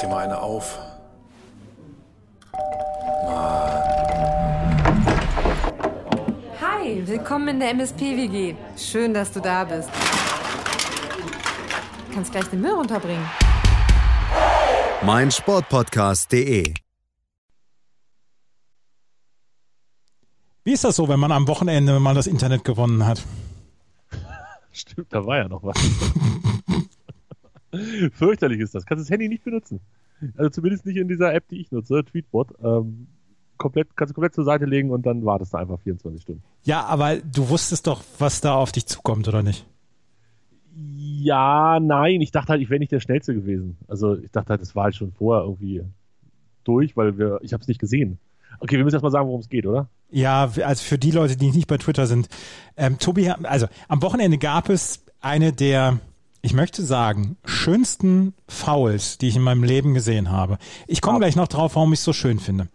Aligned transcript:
dir 0.00 0.08
mal 0.08 0.24
eine 0.24 0.40
auf. 0.40 0.78
Hi, 6.60 7.06
willkommen 7.06 7.48
in 7.48 7.60
der 7.60 7.70
MSP-WG. 7.70 8.54
Schön, 8.76 9.12
dass 9.12 9.32
du 9.32 9.40
da 9.40 9.64
bist. 9.64 9.90
Du 12.08 12.14
kannst 12.14 12.32
gleich 12.32 12.46
den 12.46 12.60
Müll 12.60 12.72
runterbringen. 12.72 13.24
mein 15.02 15.30
Sportpodcast.de. 15.30 16.74
Wie 20.64 20.72
ist 20.72 20.84
das 20.84 20.96
so, 20.96 21.08
wenn 21.08 21.20
man 21.20 21.32
am 21.32 21.48
Wochenende 21.48 21.98
mal 22.00 22.14
das 22.14 22.26
Internet 22.26 22.64
gewonnen 22.64 23.06
hat? 23.06 23.22
Stimmt, 24.72 25.12
da 25.12 25.26
war 25.26 25.38
ja 25.38 25.48
noch 25.48 25.62
was. 25.62 25.76
Fürchterlich 28.12 28.60
ist 28.60 28.74
das. 28.74 28.84
Kannst 28.84 29.04
das 29.04 29.10
Handy 29.10 29.28
nicht 29.28 29.44
benutzen. 29.44 29.80
Also 30.36 30.50
zumindest 30.50 30.86
nicht 30.86 30.96
in 30.96 31.08
dieser 31.08 31.32
App, 31.34 31.48
die 31.48 31.60
ich 31.60 31.70
nutze, 31.70 32.04
Tweetbot. 32.04 32.54
Ähm, 32.62 33.06
komplett, 33.56 33.96
kannst 33.96 34.10
du 34.10 34.14
komplett 34.14 34.34
zur 34.34 34.44
Seite 34.44 34.64
legen 34.64 34.90
und 34.90 35.06
dann 35.06 35.24
wartest 35.24 35.52
du 35.52 35.58
einfach 35.58 35.78
24 35.80 36.22
Stunden. 36.22 36.42
Ja, 36.64 36.84
aber 36.84 37.16
du 37.16 37.48
wusstest 37.48 37.86
doch, 37.86 38.02
was 38.18 38.40
da 38.40 38.54
auf 38.54 38.72
dich 38.72 38.86
zukommt, 38.86 39.28
oder 39.28 39.42
nicht? 39.42 39.66
Ja, 40.96 41.78
nein, 41.80 42.20
ich 42.20 42.30
dachte 42.30 42.50
halt, 42.50 42.62
ich 42.62 42.70
wäre 42.70 42.80
nicht 42.80 42.92
der 42.92 43.00
Schnellste 43.00 43.34
gewesen. 43.34 43.76
Also 43.86 44.16
ich 44.16 44.30
dachte 44.30 44.50
halt, 44.50 44.62
das 44.62 44.74
war 44.74 44.84
halt 44.84 44.96
schon 44.96 45.12
vorher 45.12 45.44
irgendwie 45.44 45.82
durch, 46.64 46.96
weil 46.96 47.18
wir, 47.18 47.38
ich 47.42 47.52
habe 47.52 47.60
es 47.60 47.68
nicht 47.68 47.80
gesehen. 47.80 48.18
Okay, 48.60 48.76
wir 48.76 48.84
müssen 48.84 48.96
erst 48.96 49.02
mal 49.02 49.10
sagen, 49.10 49.28
worum 49.28 49.40
es 49.40 49.48
geht, 49.48 49.66
oder? 49.66 49.88
Ja, 50.10 50.50
also 50.64 50.82
für 50.82 50.98
die 50.98 51.10
Leute, 51.10 51.36
die 51.36 51.50
nicht 51.50 51.68
bei 51.68 51.76
Twitter 51.76 52.06
sind. 52.06 52.28
Ähm, 52.76 52.98
Tobi, 52.98 53.30
also 53.30 53.66
am 53.88 54.02
Wochenende 54.02 54.38
gab 54.38 54.68
es 54.68 55.04
eine 55.20 55.52
der, 55.52 56.00
ich 56.42 56.54
möchte 56.54 56.82
sagen, 56.82 57.36
schönsten 57.44 58.34
Fouls, 58.48 59.18
die 59.18 59.28
ich 59.28 59.36
in 59.36 59.42
meinem 59.42 59.64
Leben 59.64 59.94
gesehen 59.94 60.30
habe. 60.30 60.58
Ich 60.86 61.00
komme 61.00 61.18
gleich 61.18 61.36
noch 61.36 61.48
drauf, 61.48 61.76
warum 61.76 61.92
ich 61.92 61.98
es 61.98 62.04
so 62.04 62.12
schön 62.12 62.38
finde. 62.38 62.68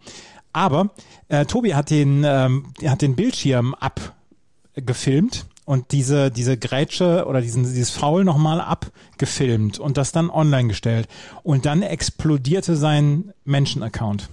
Aber 0.52 0.90
äh, 1.28 1.44
Tobi 1.46 1.74
hat 1.74 1.90
den, 1.90 2.24
ähm, 2.24 2.72
hat 2.84 3.02
den 3.02 3.16
Bildschirm 3.16 3.74
abgefilmt 3.74 5.46
und 5.64 5.90
diese, 5.92 6.30
diese 6.30 6.56
Grätsche 6.56 7.26
oder 7.26 7.42
diesen, 7.42 7.64
dieses 7.64 7.90
Foul 7.90 8.24
nochmal 8.24 8.60
abgefilmt 8.60 9.78
und 9.78 9.96
das 9.96 10.12
dann 10.12 10.30
online 10.30 10.68
gestellt. 10.68 11.08
Und 11.42 11.66
dann 11.66 11.82
explodierte 11.82 12.76
sein 12.76 13.32
Menschen-Account. 13.44 14.30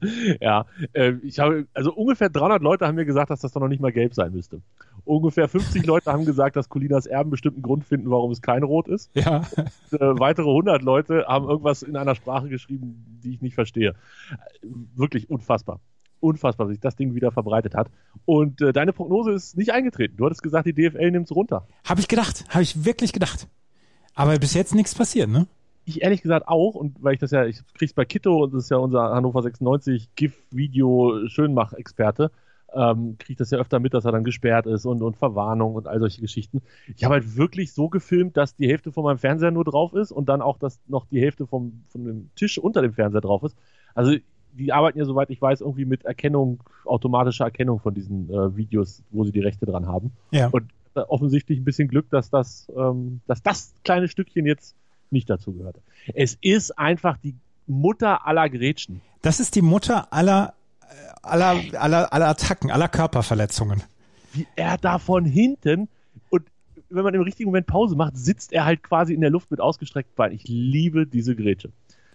ja, 0.40 0.66
äh, 0.92 1.12
ich 1.22 1.38
habe, 1.38 1.66
also 1.74 1.92
ungefähr 1.92 2.28
300 2.28 2.62
Leute 2.62 2.86
haben 2.86 2.94
mir 2.94 3.04
gesagt, 3.04 3.30
dass 3.30 3.40
das 3.40 3.52
doch 3.52 3.60
noch 3.60 3.68
nicht 3.68 3.80
mal 3.80 3.92
gelb 3.92 4.14
sein 4.14 4.32
müsste. 4.32 4.62
Ungefähr 5.04 5.48
50 5.48 5.86
Leute 5.86 6.12
haben 6.12 6.24
gesagt, 6.24 6.56
dass 6.56 6.68
Colinas 6.68 7.06
Erben 7.06 7.30
bestimmten 7.30 7.62
Grund 7.62 7.84
finden, 7.84 8.10
warum 8.10 8.30
es 8.30 8.42
kein 8.42 8.62
Rot 8.62 8.88
ist. 8.88 9.10
Ja. 9.14 9.38
Und, 9.56 10.00
äh, 10.00 10.18
weitere 10.18 10.48
100 10.48 10.82
Leute 10.82 11.26
haben 11.26 11.48
irgendwas 11.48 11.82
in 11.82 11.96
einer 11.96 12.14
Sprache 12.14 12.48
geschrieben, 12.48 13.20
die 13.22 13.32
ich 13.34 13.42
nicht 13.42 13.54
verstehe. 13.54 13.94
Wirklich 14.94 15.30
unfassbar. 15.30 15.80
Unfassbar, 16.20 16.68
wie 16.68 16.72
sich 16.72 16.80
das 16.80 16.96
Ding 16.96 17.14
wieder 17.14 17.32
verbreitet 17.32 17.74
hat. 17.74 17.90
Und 18.26 18.60
äh, 18.60 18.72
deine 18.72 18.92
Prognose 18.92 19.32
ist 19.32 19.56
nicht 19.56 19.72
eingetreten. 19.72 20.16
Du 20.18 20.26
hattest 20.26 20.42
gesagt, 20.42 20.66
die 20.66 20.74
DFL 20.74 21.10
nimmt 21.10 21.30
es 21.30 21.34
runter. 21.34 21.66
Habe 21.84 22.00
ich 22.00 22.08
gedacht, 22.08 22.44
habe 22.50 22.62
ich 22.62 22.84
wirklich 22.84 23.12
gedacht. 23.12 23.48
Aber 24.14 24.38
bis 24.38 24.54
jetzt 24.54 24.74
nichts 24.74 24.94
passiert, 24.94 25.30
ne? 25.30 25.46
Ich 25.90 26.02
ehrlich 26.02 26.22
gesagt 26.22 26.48
auch, 26.48 26.74
und 26.74 26.96
weil 27.02 27.14
ich 27.14 27.20
das 27.20 27.30
ja, 27.30 27.44
ich 27.44 27.60
krieg's 27.74 27.92
bei 27.92 28.04
Kitto, 28.04 28.44
und 28.44 28.54
das 28.54 28.64
ist 28.64 28.70
ja 28.70 28.78
unser 28.78 29.10
Hannover 29.10 29.42
96 29.42 30.08
GIF-Video-Schönmach-Experte, 30.16 32.32
ähm, 32.72 33.16
kriege 33.18 33.32
ich 33.32 33.38
das 33.38 33.50
ja 33.50 33.58
öfter 33.58 33.80
mit, 33.80 33.94
dass 33.94 34.04
er 34.04 34.12
dann 34.12 34.24
gesperrt 34.24 34.66
ist 34.66 34.86
und, 34.86 35.02
und 35.02 35.16
Verwarnung 35.16 35.74
und 35.74 35.88
all 35.88 35.98
solche 35.98 36.20
Geschichten. 36.20 36.62
Ich 36.94 37.04
habe 37.04 37.14
halt 37.14 37.36
wirklich 37.36 37.72
so 37.72 37.88
gefilmt, 37.88 38.36
dass 38.36 38.54
die 38.54 38.68
Hälfte 38.68 38.92
von 38.92 39.04
meinem 39.04 39.18
Fernseher 39.18 39.50
nur 39.50 39.64
drauf 39.64 39.92
ist 39.92 40.12
und 40.12 40.28
dann 40.28 40.40
auch, 40.40 40.58
dass 40.58 40.80
noch 40.86 41.06
die 41.06 41.20
Hälfte 41.20 41.46
vom, 41.46 41.82
von 41.88 42.04
dem 42.04 42.30
Tisch 42.36 42.58
unter 42.58 42.82
dem 42.82 42.92
Fernseher 42.92 43.22
drauf 43.22 43.42
ist. 43.42 43.56
Also 43.94 44.14
die 44.52 44.72
arbeiten 44.72 44.98
ja, 44.98 45.04
soweit 45.04 45.30
ich 45.30 45.40
weiß, 45.40 45.60
irgendwie 45.60 45.84
mit 45.84 46.04
Erkennung, 46.04 46.62
automatischer 46.84 47.44
Erkennung 47.44 47.80
von 47.80 47.94
diesen 47.94 48.30
äh, 48.30 48.56
Videos, 48.56 49.02
wo 49.10 49.24
sie 49.24 49.32
die 49.32 49.40
Rechte 49.40 49.66
dran 49.66 49.86
haben. 49.86 50.12
Ja. 50.30 50.48
Und 50.48 50.64
offensichtlich 50.94 51.58
ein 51.58 51.64
bisschen 51.64 51.88
Glück, 51.88 52.10
dass 52.10 52.30
das, 52.30 52.70
ähm, 52.76 53.20
dass 53.26 53.42
das 53.42 53.74
kleine 53.84 54.08
Stückchen 54.08 54.46
jetzt 54.46 54.76
nicht 55.12 55.28
dazu 55.28 55.52
gehörte. 55.52 55.80
Es 56.14 56.36
ist 56.40 56.78
einfach 56.78 57.16
die 57.18 57.34
Mutter 57.66 58.26
aller 58.26 58.48
Gretchen. 58.48 59.00
Das 59.22 59.40
ist 59.40 59.54
die 59.54 59.62
Mutter 59.62 60.12
aller, 60.12 60.54
äh, 60.82 60.84
aller, 61.22 61.60
aller, 61.78 62.12
aller 62.12 62.28
Attacken, 62.28 62.70
aller 62.70 62.88
Körperverletzungen. 62.88 63.82
Wie 64.32 64.46
er 64.56 64.78
da 64.78 64.98
von 64.98 65.24
hinten 65.24 65.88
und 66.30 66.42
wenn 66.88 67.04
man 67.04 67.14
im 67.14 67.22
richtigen 67.22 67.48
Moment 67.48 67.66
Pause 67.66 67.96
macht, 67.96 68.16
sitzt 68.16 68.52
er 68.52 68.64
halt 68.64 68.82
quasi 68.82 69.14
in 69.14 69.20
der 69.20 69.30
Luft 69.30 69.50
mit 69.50 69.60
ausgestreckten 69.60 70.14
Beinen. 70.16 70.36
Ich 70.36 70.44
liebe 70.48 71.06
diese 71.06 71.36
Grätsche. 71.36 71.70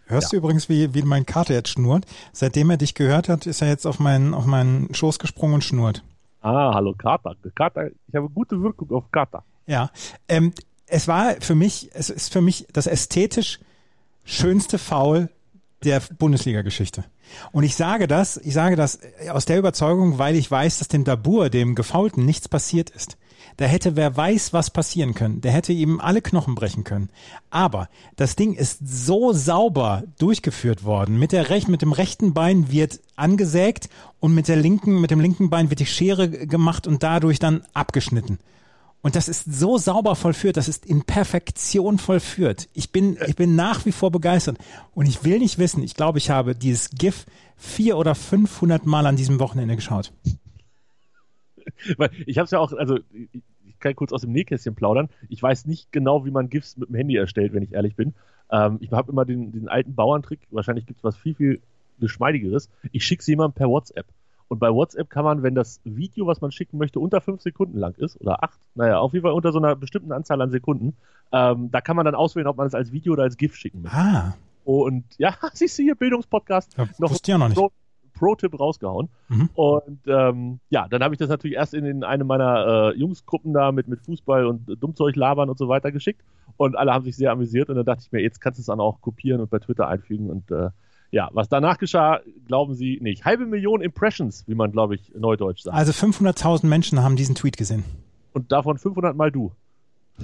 Hörst 0.08 0.32
du 0.32 0.38
übrigens, 0.38 0.70
wie, 0.70 0.94
wie 0.94 1.02
mein 1.02 1.26
Kater 1.26 1.56
jetzt 1.56 1.70
schnurrt? 1.70 2.06
Seitdem 2.32 2.70
er 2.70 2.78
dich 2.78 2.94
gehört 2.94 3.28
hat, 3.28 3.48
ist 3.48 3.62
er 3.62 3.70
jetzt 3.70 3.88
auf 3.88 4.00
meinen, 4.00 4.34
auf 4.34 4.46
meinen 4.46 4.94
Schoß 4.94 5.18
gesprungen 5.18 5.56
und 5.56 5.64
schnurrt. 5.64 6.04
Ah, 6.42 6.74
hallo 6.76 6.94
Kater. 6.94 7.36
Kater. 7.56 7.90
Ich 8.08 8.16
habe 8.16 8.30
gute 8.30 8.62
Wirkung 8.62 8.92
auf 8.92 9.10
Kater. 9.12 9.44
Ja, 9.66 9.90
ähm, 10.28 10.54
es 10.88 11.08
war 11.08 11.36
für 11.40 11.56
mich, 11.56 11.90
es 11.94 12.10
ist 12.10 12.32
für 12.32 12.42
mich 12.42 12.68
das 12.72 12.88
ästhetisch 12.88 13.60
schönste 14.24 14.78
Foul 14.78 15.30
der 15.84 16.02
Bundesliga-Geschichte. 16.18 17.06
Und 17.52 17.64
ich 17.64 17.76
sage 17.76 18.08
das, 18.08 18.38
ich 18.38 18.54
sage 18.54 18.76
das 18.76 19.00
aus 19.30 19.46
der 19.46 19.60
Überzeugung, 19.60 20.18
weil 20.18 20.36
ich 20.36 20.50
weiß, 20.50 20.80
dass 20.80 20.88
dem 20.88 21.04
Dabur, 21.04 21.50
dem 21.50 21.76
Gefaulten, 21.76 22.26
nichts 22.26 22.48
passiert 22.48 22.90
ist. 22.90 23.18
Da 23.58 23.66
hätte 23.66 23.96
wer 23.96 24.16
weiß, 24.18 24.52
was 24.52 24.70
passieren 24.70 25.14
können. 25.14 25.40
Der 25.40 25.52
hätte 25.52 25.72
ihm 25.72 26.02
alle 26.02 26.22
Knochen 26.22 26.56
brechen 26.56 26.84
können. 26.84 27.10
Aber 27.50 27.88
das 28.18 28.36
Ding 28.36 28.54
ist 28.54 28.80
so 28.84 29.32
sauber 29.32 30.04
durchgeführt 30.18 30.84
worden. 30.84 31.18
Mit 31.18 31.32
der 31.32 31.50
Rech 31.50 31.68
mit 31.68 31.82
dem 31.82 31.94
rechten 31.94 32.34
Bein 32.34 32.72
wird 32.72 33.00
angesägt 33.16 33.90
und 34.20 34.36
mit 34.36 34.50
der 34.50 34.58
linken, 34.58 35.00
mit 35.00 35.12
dem 35.12 35.22
linken 35.22 35.50
Bein 35.50 35.70
wird 35.70 35.80
die 35.80 35.86
Schere 35.86 36.30
gemacht 36.30 36.86
und 36.86 37.02
dadurch 37.02 37.40
dann 37.40 37.64
abgeschnitten. 37.74 38.40
Und 39.06 39.16
das 39.16 39.28
ist 39.28 39.46
so 39.46 39.78
sauber 39.78 40.16
vollführt, 40.16 40.58
das 40.58 40.68
ist 40.68 40.84
in 40.84 41.04
Perfektion 41.04 42.00
vollführt. 42.00 42.70
Ich 42.74 42.92
bin, 42.92 43.20
ich 43.28 43.36
bin 43.36 43.56
nach 43.56 43.86
wie 43.86 43.92
vor 43.92 44.10
begeistert. 44.10 44.58
Und 44.96 45.06
ich 45.06 45.24
will 45.24 45.38
nicht 45.38 45.60
wissen, 45.60 45.84
ich 45.84 45.94
glaube, 45.94 46.18
ich 46.18 46.32
habe 46.32 46.56
dieses 46.56 46.90
GIF 46.90 47.28
vier 47.56 48.00
oder 48.00 48.16
500 48.16 48.88
Mal 48.88 49.06
an 49.06 49.16
diesem 49.16 49.40
Wochenende 49.40 49.76
geschaut. 49.76 50.12
Weil 51.98 52.10
ich 52.26 52.40
habe 52.40 52.46
es 52.46 52.52
ja 52.52 52.58
auch, 52.58 52.74
also 52.74 52.98
ich 53.14 53.78
kann 53.78 53.96
kurz 53.96 54.12
aus 54.12 54.22
dem 54.22 54.32
Nähkästchen 54.32 54.74
plaudern. 54.74 55.10
Ich 55.30 55.44
weiß 55.44 55.68
nicht 55.68 55.92
genau, 55.92 56.26
wie 56.26 56.32
man 56.32 56.50
GIFs 56.50 56.76
mit 56.76 56.90
dem 56.90 56.96
Handy 56.96 57.16
erstellt, 57.16 57.54
wenn 57.54 57.62
ich 57.62 57.74
ehrlich 57.74 57.96
bin. 57.96 58.16
Ähm, 58.50 58.80
ich 58.82 58.92
habe 58.92 59.12
immer 59.12 59.24
den, 59.24 59.52
den 59.52 59.70
alten 59.70 59.94
Bauerntrick. 59.94 60.40
Wahrscheinlich 60.50 60.88
gibt 60.88 61.02
es 61.02 61.04
was 61.04 61.16
viel, 61.16 61.36
viel 61.36 61.62
geschmeidigeres. 62.00 62.72
Ich 62.92 63.06
schicke 63.06 63.22
es 63.22 63.28
jemandem 63.28 63.54
per 63.54 63.70
WhatsApp. 63.70 64.08
Und 64.48 64.60
bei 64.60 64.72
WhatsApp 64.72 65.10
kann 65.10 65.24
man, 65.26 65.42
wenn 65.44 65.56
das 65.56 65.82
Video, 65.84 66.28
was 66.28 66.40
man 66.42 66.52
schicken 66.52 66.78
möchte, 66.78 67.00
unter 67.00 67.20
fünf 67.22 67.42
Sekunden 67.42 67.78
lang 67.80 67.96
ist, 67.96 68.20
oder 68.22 68.44
acht, 68.44 68.60
naja, 68.76 69.00
auf 69.00 69.14
jeden 69.14 69.24
Fall 69.24 69.34
unter 69.34 69.52
so 69.52 69.58
einer 69.60 69.76
bestimmten 69.76 70.12
Anzahl 70.12 70.42
an 70.42 70.52
Sekunden, 70.52 70.96
ähm, 71.32 71.72
da 71.72 71.82
kann 71.82 71.96
man 71.96 72.06
dann 72.06 72.16
auswählen, 72.16 72.48
ob 72.48 72.58
man 72.58 72.68
es 72.68 72.76
als 72.76 72.92
Video 72.92 73.14
oder 73.14 73.24
als 73.24 73.38
GIF 73.38 73.56
schicken 73.56 73.82
möchte. 73.82 73.98
Ah, 73.98 74.36
Und 74.64 75.04
ja, 75.18 75.34
siehst 75.54 75.78
du 75.80 75.84
hier, 75.84 75.96
Bildungspodcast, 75.96 76.78
ja, 76.78 76.84
ich 76.84 77.28
ja 77.28 77.38
noch 77.38 77.48
nicht. 77.48 77.58
Pro- 77.58 77.72
Pro-Tipp 78.18 78.58
rausgehauen. 78.58 79.10
Mhm. 79.28 79.50
Und 79.56 80.00
ähm, 80.08 80.60
ja, 80.70 80.88
dann 80.88 81.04
habe 81.04 81.14
ich 81.14 81.20
das 81.20 81.28
natürlich 81.28 81.58
erst 81.58 81.74
in, 81.74 81.84
in 81.84 82.04
eine 82.06 82.24
meiner 82.24 82.94
äh, 82.94 82.98
Jungsgruppen 82.98 83.52
da 83.52 83.74
mit, 83.74 83.90
mit 83.90 84.00
Fußball 84.02 84.46
und 84.46 84.70
äh, 84.70 84.78
Dummzeug 84.78 85.18
labern 85.18 85.50
und 85.50 85.58
so 85.58 85.68
weiter 85.68 85.92
geschickt. 85.92 86.22
Und 86.56 86.78
alle 86.78 86.94
haben 86.94 87.04
sich 87.04 87.18
sehr 87.18 87.32
amüsiert. 87.34 87.70
Und 87.70 87.76
dann 87.76 87.84
dachte 87.84 88.04
ich 88.06 88.12
mir, 88.14 88.22
jetzt 88.22 88.40
kannst 88.40 88.58
du 88.58 88.62
es 88.62 88.68
dann 88.68 88.80
auch 88.80 89.02
kopieren 89.02 89.42
und 89.42 89.50
bei 89.50 89.60
Twitter 89.60 89.90
einfügen. 89.90 90.30
Und 90.30 90.50
äh, 90.50 90.70
ja, 91.12 91.30
was 91.34 91.48
danach 91.50 91.78
geschah, 91.78 92.20
glauben 92.48 92.74
Sie 92.76 93.00
nicht. 93.02 93.26
Halbe 93.26 93.46
Million 93.46 93.82
Impressions, 93.82 94.44
wie 94.48 94.56
man, 94.56 94.72
glaube 94.72 94.96
ich, 94.96 95.14
neudeutsch 95.16 95.62
sagt. 95.64 95.76
also 95.76 95.92
500.000 95.92 96.66
Menschen 96.68 97.02
haben 97.02 97.16
diesen 97.16 97.36
Tweet 97.36 97.58
gesehen. 97.58 97.84
Und 98.34 98.52
davon 98.52 98.78
500 98.78 99.16
mal 99.16 99.32
du. 99.32 99.52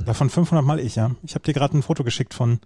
Davon 0.05 0.29
500 0.29 0.65
Mal 0.65 0.79
ich, 0.79 0.95
ja. 0.95 1.11
Ich 1.23 1.35
habe 1.35 1.43
dir 1.43 1.53
gerade 1.53 1.77
ein 1.77 1.81
Foto 1.81 2.03
geschickt 2.03 2.33
von 2.33 2.59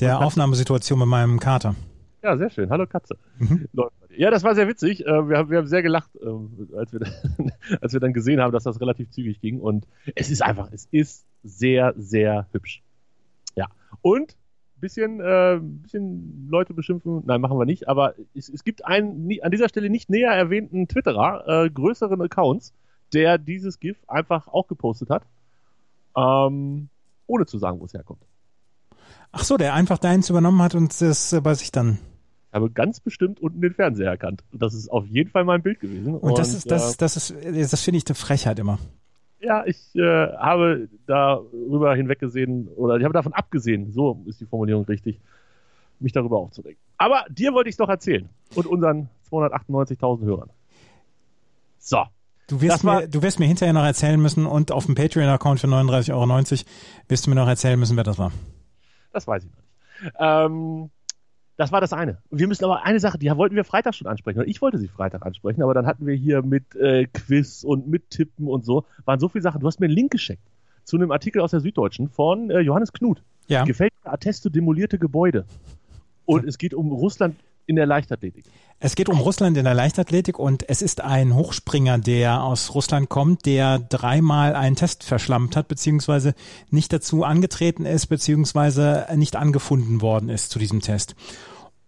der 0.00 0.20
Aufnahmesituation 0.20 0.98
mit 0.98 1.08
meinem 1.08 1.38
Kater. 1.38 1.74
Ja, 2.22 2.36
sehr 2.36 2.50
schön. 2.50 2.70
Hallo 2.70 2.86
Katze. 2.86 3.18
Mhm. 3.38 3.68
Ja, 4.16 4.30
das 4.30 4.42
war 4.42 4.54
sehr 4.54 4.68
witzig. 4.68 5.04
Äh, 5.04 5.28
Wir 5.28 5.38
haben, 5.38 5.50
wir 5.50 5.58
haben 5.58 5.66
sehr 5.66 5.82
gelacht, 5.82 6.10
äh, 6.16 6.76
als 6.76 6.92
wir, 6.92 7.00
dann, 7.00 7.12
als 7.80 7.92
wir 7.92 8.00
dann 8.00 8.12
gesehen 8.12 8.40
haben, 8.40 8.52
dass 8.52 8.64
das 8.64 8.80
relativ 8.80 9.10
zügig 9.10 9.40
ging. 9.40 9.60
Und 9.60 9.86
es 10.14 10.30
ist 10.30 10.42
einfach, 10.42 10.68
es 10.72 10.86
ist 10.90 11.26
sehr, 11.42 11.94
sehr 11.96 12.46
hübsch. 12.52 12.82
Ja. 13.56 13.66
Und 14.02 14.36
bisschen, 14.82 15.20
äh, 15.20 15.58
bisschen 15.62 16.46
Leute 16.50 16.74
beschimpfen, 16.74 17.22
nein, 17.24 17.40
machen 17.40 17.58
wir 17.58 17.64
nicht, 17.64 17.88
aber 17.88 18.14
es, 18.34 18.50
es 18.50 18.62
gibt 18.64 18.84
einen 18.84 19.26
nie- 19.26 19.42
an 19.42 19.50
dieser 19.50 19.70
Stelle 19.70 19.88
nicht 19.88 20.10
näher 20.10 20.30
erwähnten 20.32 20.86
Twitterer, 20.88 21.64
äh, 21.64 21.70
größeren 21.70 22.20
Accounts, 22.20 22.74
der 23.14 23.38
dieses 23.38 23.80
GIF 23.80 23.96
einfach 24.06 24.48
auch 24.48 24.68
gepostet 24.68 25.08
hat, 25.08 25.24
ähm, 26.16 26.88
ohne 27.26 27.46
zu 27.46 27.56
sagen, 27.58 27.80
wo 27.80 27.86
es 27.86 27.94
herkommt. 27.94 28.20
Ach 29.32 29.44
so, 29.44 29.56
der 29.56 29.72
einfach 29.72 29.96
deins 29.98 30.28
übernommen 30.28 30.60
hat 30.60 30.74
und 30.74 31.00
das 31.00 31.32
äh, 31.32 31.40
bei 31.40 31.54
sich 31.54 31.72
dann. 31.72 31.98
Ich 32.48 32.54
habe 32.54 32.70
ganz 32.70 33.00
bestimmt 33.00 33.40
unten 33.40 33.62
den 33.62 33.72
Fernseher 33.72 34.10
erkannt. 34.10 34.44
Und 34.52 34.60
das 34.60 34.74
ist 34.74 34.90
auf 34.90 35.06
jeden 35.06 35.30
Fall 35.30 35.44
mein 35.44 35.62
Bild 35.62 35.80
gewesen. 35.80 36.14
Und 36.16 36.36
das 36.36 36.52
ist, 36.52 36.66
äh, 36.66 36.68
das, 36.68 36.98
das 36.98 37.16
ist, 37.16 37.72
das 37.72 37.82
finde 37.82 37.96
ich 37.96 38.06
eine 38.06 38.14
Frechheit 38.14 38.58
immer. 38.58 38.78
Ja, 39.42 39.64
ich 39.66 39.94
äh, 39.96 40.00
habe 40.36 40.88
darüber 41.06 41.94
hinweggesehen 41.96 42.68
oder 42.68 42.96
ich 42.96 43.04
habe 43.04 43.12
davon 43.12 43.32
abgesehen, 43.32 43.92
so 43.92 44.22
ist 44.26 44.40
die 44.40 44.46
Formulierung 44.46 44.84
richtig, 44.84 45.20
mich 45.98 46.12
darüber 46.12 46.38
aufzuregen. 46.38 46.78
Aber 46.96 47.24
dir 47.28 47.52
wollte 47.52 47.68
ich 47.68 47.74
es 47.74 47.78
doch 47.78 47.88
erzählen. 47.88 48.28
Und 48.54 48.66
unseren 48.66 49.08
298.000 49.30 50.24
Hörern. 50.24 50.50
So. 51.78 52.04
Du 52.46 52.60
wirst, 52.60 52.84
mir, 52.84 53.08
du 53.08 53.22
wirst 53.22 53.40
mir 53.40 53.46
hinterher 53.46 53.72
noch 53.72 53.84
erzählen 53.84 54.20
müssen 54.20 54.46
und 54.46 54.70
auf 54.70 54.86
dem 54.86 54.94
Patreon-Account 54.94 55.60
für 55.60 55.66
39,90 55.66 56.12
Euro 56.12 56.28
wirst 57.08 57.26
du 57.26 57.30
mir 57.30 57.36
noch 57.36 57.48
erzählen 57.48 57.78
müssen, 57.78 57.96
wer 57.96 58.04
das 58.04 58.18
war. 58.18 58.30
Das 59.12 59.26
weiß 59.26 59.44
ich 59.44 59.50
noch 59.50 59.56
nicht. 59.56 60.14
Ähm, 60.18 60.90
das 61.62 61.70
war 61.70 61.80
das 61.80 61.92
eine. 61.92 62.18
Wir 62.32 62.48
müssen 62.48 62.64
aber 62.64 62.82
eine 62.82 62.98
Sache, 62.98 63.18
die 63.18 63.30
wollten 63.30 63.54
wir 63.54 63.62
Freitag 63.62 63.94
schon 63.94 64.08
ansprechen. 64.08 64.42
Ich 64.46 64.60
wollte 64.60 64.78
sie 64.78 64.88
Freitag 64.88 65.24
ansprechen, 65.24 65.62
aber 65.62 65.74
dann 65.74 65.86
hatten 65.86 66.08
wir 66.08 66.14
hier 66.16 66.42
mit 66.42 66.74
äh, 66.74 67.06
Quiz 67.06 67.62
und 67.62 67.86
mit 67.86 68.10
Tippen 68.10 68.48
und 68.48 68.64
so, 68.64 68.84
waren 69.04 69.20
so 69.20 69.28
viele 69.28 69.42
Sachen. 69.42 69.60
Du 69.60 69.68
hast 69.68 69.78
mir 69.78 69.86
einen 69.86 69.94
Link 69.94 70.10
geschickt 70.10 70.42
zu 70.82 70.96
einem 70.96 71.12
Artikel 71.12 71.40
aus 71.40 71.52
der 71.52 71.60
Süddeutschen 71.60 72.08
von 72.08 72.50
äh, 72.50 72.58
Johannes 72.58 72.92
Knut. 72.92 73.22
Ja. 73.46 73.62
Gefällt 73.62 73.92
mir 74.04 74.12
Atteste 74.12 74.50
demolierte 74.50 74.98
Gebäude. 74.98 75.44
Und 76.24 76.44
es 76.44 76.58
geht 76.58 76.74
um 76.74 76.90
Russland 76.90 77.36
in 77.66 77.76
der 77.76 77.86
Leichtathletik. 77.86 78.44
Es 78.80 78.96
geht 78.96 79.08
um 79.08 79.20
Russland 79.20 79.56
in 79.56 79.62
der 79.62 79.74
Leichtathletik 79.74 80.40
und 80.40 80.68
es 80.68 80.82
ist 80.82 81.00
ein 81.00 81.36
Hochspringer, 81.36 81.98
der 81.98 82.42
aus 82.42 82.74
Russland 82.74 83.08
kommt, 83.08 83.46
der 83.46 83.78
dreimal 83.78 84.56
einen 84.56 84.74
Test 84.74 85.04
verschlammt 85.04 85.54
hat, 85.54 85.68
beziehungsweise 85.68 86.34
nicht 86.70 86.92
dazu 86.92 87.22
angetreten 87.22 87.86
ist, 87.86 88.06
beziehungsweise 88.06 89.06
nicht 89.14 89.36
angefunden 89.36 90.00
worden 90.00 90.28
ist 90.28 90.50
zu 90.50 90.58
diesem 90.58 90.80
Test. 90.80 91.14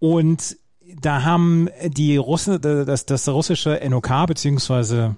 Und 0.05 0.57
da 1.01 1.23
haben 1.23 1.67
die 1.87 2.15
Russen, 2.15 2.61
das, 2.61 3.07
das 3.07 3.27
russische 3.27 3.81
NOK, 3.89 4.27
beziehungsweise 4.27 5.15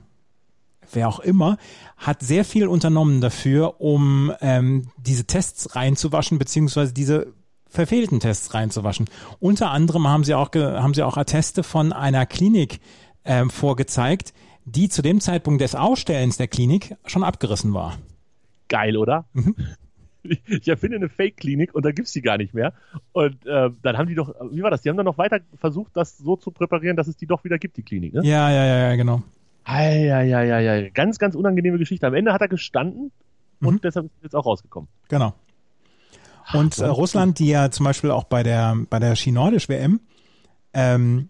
wer 0.94 1.10
auch 1.10 1.20
immer, 1.20 1.58
hat 1.98 2.22
sehr 2.22 2.46
viel 2.46 2.68
unternommen 2.68 3.20
dafür, 3.20 3.82
um 3.82 4.32
ähm, 4.40 4.88
diese 4.96 5.26
Tests 5.26 5.76
reinzuwaschen, 5.76 6.40
beziehungsweise 6.40 6.94
diese 6.94 7.34
verfehlten 7.68 8.22
Tests 8.22 8.54
reinzuwaschen. 8.54 9.10
Unter 9.42 9.72
anderem 9.72 10.08
haben 10.08 10.24
sie 10.24 10.36
auch, 10.36 10.54
haben 10.56 10.94
sie 10.94 11.04
auch 11.04 11.18
Atteste 11.18 11.64
von 11.64 11.92
einer 11.92 12.26
Klinik 12.26 12.80
ähm, 13.26 13.50
vorgezeigt, 13.50 14.34
die 14.64 14.88
zu 14.88 15.02
dem 15.02 15.20
Zeitpunkt 15.20 15.60
des 15.60 15.76
Ausstellens 15.76 16.38
der 16.38 16.48
Klinik 16.48 16.96
schon 17.06 17.26
abgerissen 17.26 17.74
war. 17.74 17.98
Geil, 18.70 18.96
oder? 18.96 19.26
Mhm. 19.34 19.54
Ich 20.48 20.68
erfinde 20.68 20.98
eine 20.98 21.10
Fake-Klinik 21.10 21.74
und 21.74 21.86
da 21.86 21.92
gibt's 21.92 22.14
die 22.14 22.22
gar 22.22 22.38
nicht 22.38 22.54
mehr. 22.54 22.74
Und 23.12 23.46
äh, 23.46 23.70
dann 23.82 23.98
haben 23.98 24.08
die 24.08 24.16
doch, 24.16 24.34
wie 24.52 24.62
war 24.62 24.72
das? 24.72 24.82
Die 24.82 24.90
haben 24.90 24.98
dann 24.98 25.06
noch 25.06 25.18
weiter 25.18 25.40
versucht, 25.56 25.92
das 25.96 26.18
so 26.18 26.36
zu 26.36 26.52
präparieren, 26.52 26.98
dass 26.98 27.08
es 27.08 27.18
die 27.18 27.28
doch 27.28 27.44
wieder 27.44 27.58
gibt, 27.58 27.78
die 27.78 27.84
Klinik, 27.84 28.14
ne? 28.14 28.22
Ja, 28.24 28.50
ja, 28.50 28.66
ja, 28.66 28.90
ja, 28.90 28.96
genau. 28.96 29.24
Ja, 29.68 30.22
ja, 30.22 30.44
ja, 30.44 30.60
ja. 30.60 30.90
Ganz, 30.90 31.20
ganz 31.20 31.36
unangenehme 31.36 31.78
Geschichte. 31.78 32.08
Am 32.08 32.14
Ende 32.14 32.34
hat 32.34 32.42
er 32.42 32.48
gestanden 32.48 33.12
und 33.62 33.76
mhm. 33.76 33.82
deshalb 33.82 34.06
ist 34.06 34.12
er 34.20 34.24
jetzt 34.24 34.36
auch 34.36 34.46
rausgekommen. 34.46 34.90
Genau. 35.10 35.34
Und 36.54 36.78
äh, 36.78 36.86
Russland, 36.86 37.40
die 37.40 37.50
ja 37.50 37.72
zum 37.72 37.84
Beispiel 37.84 38.12
auch 38.12 38.24
bei 38.24 38.44
der, 38.44 38.78
bei 38.90 39.00
der 39.00 39.16
Ski-Nordisch-WM 39.16 40.00
ähm, 40.74 41.30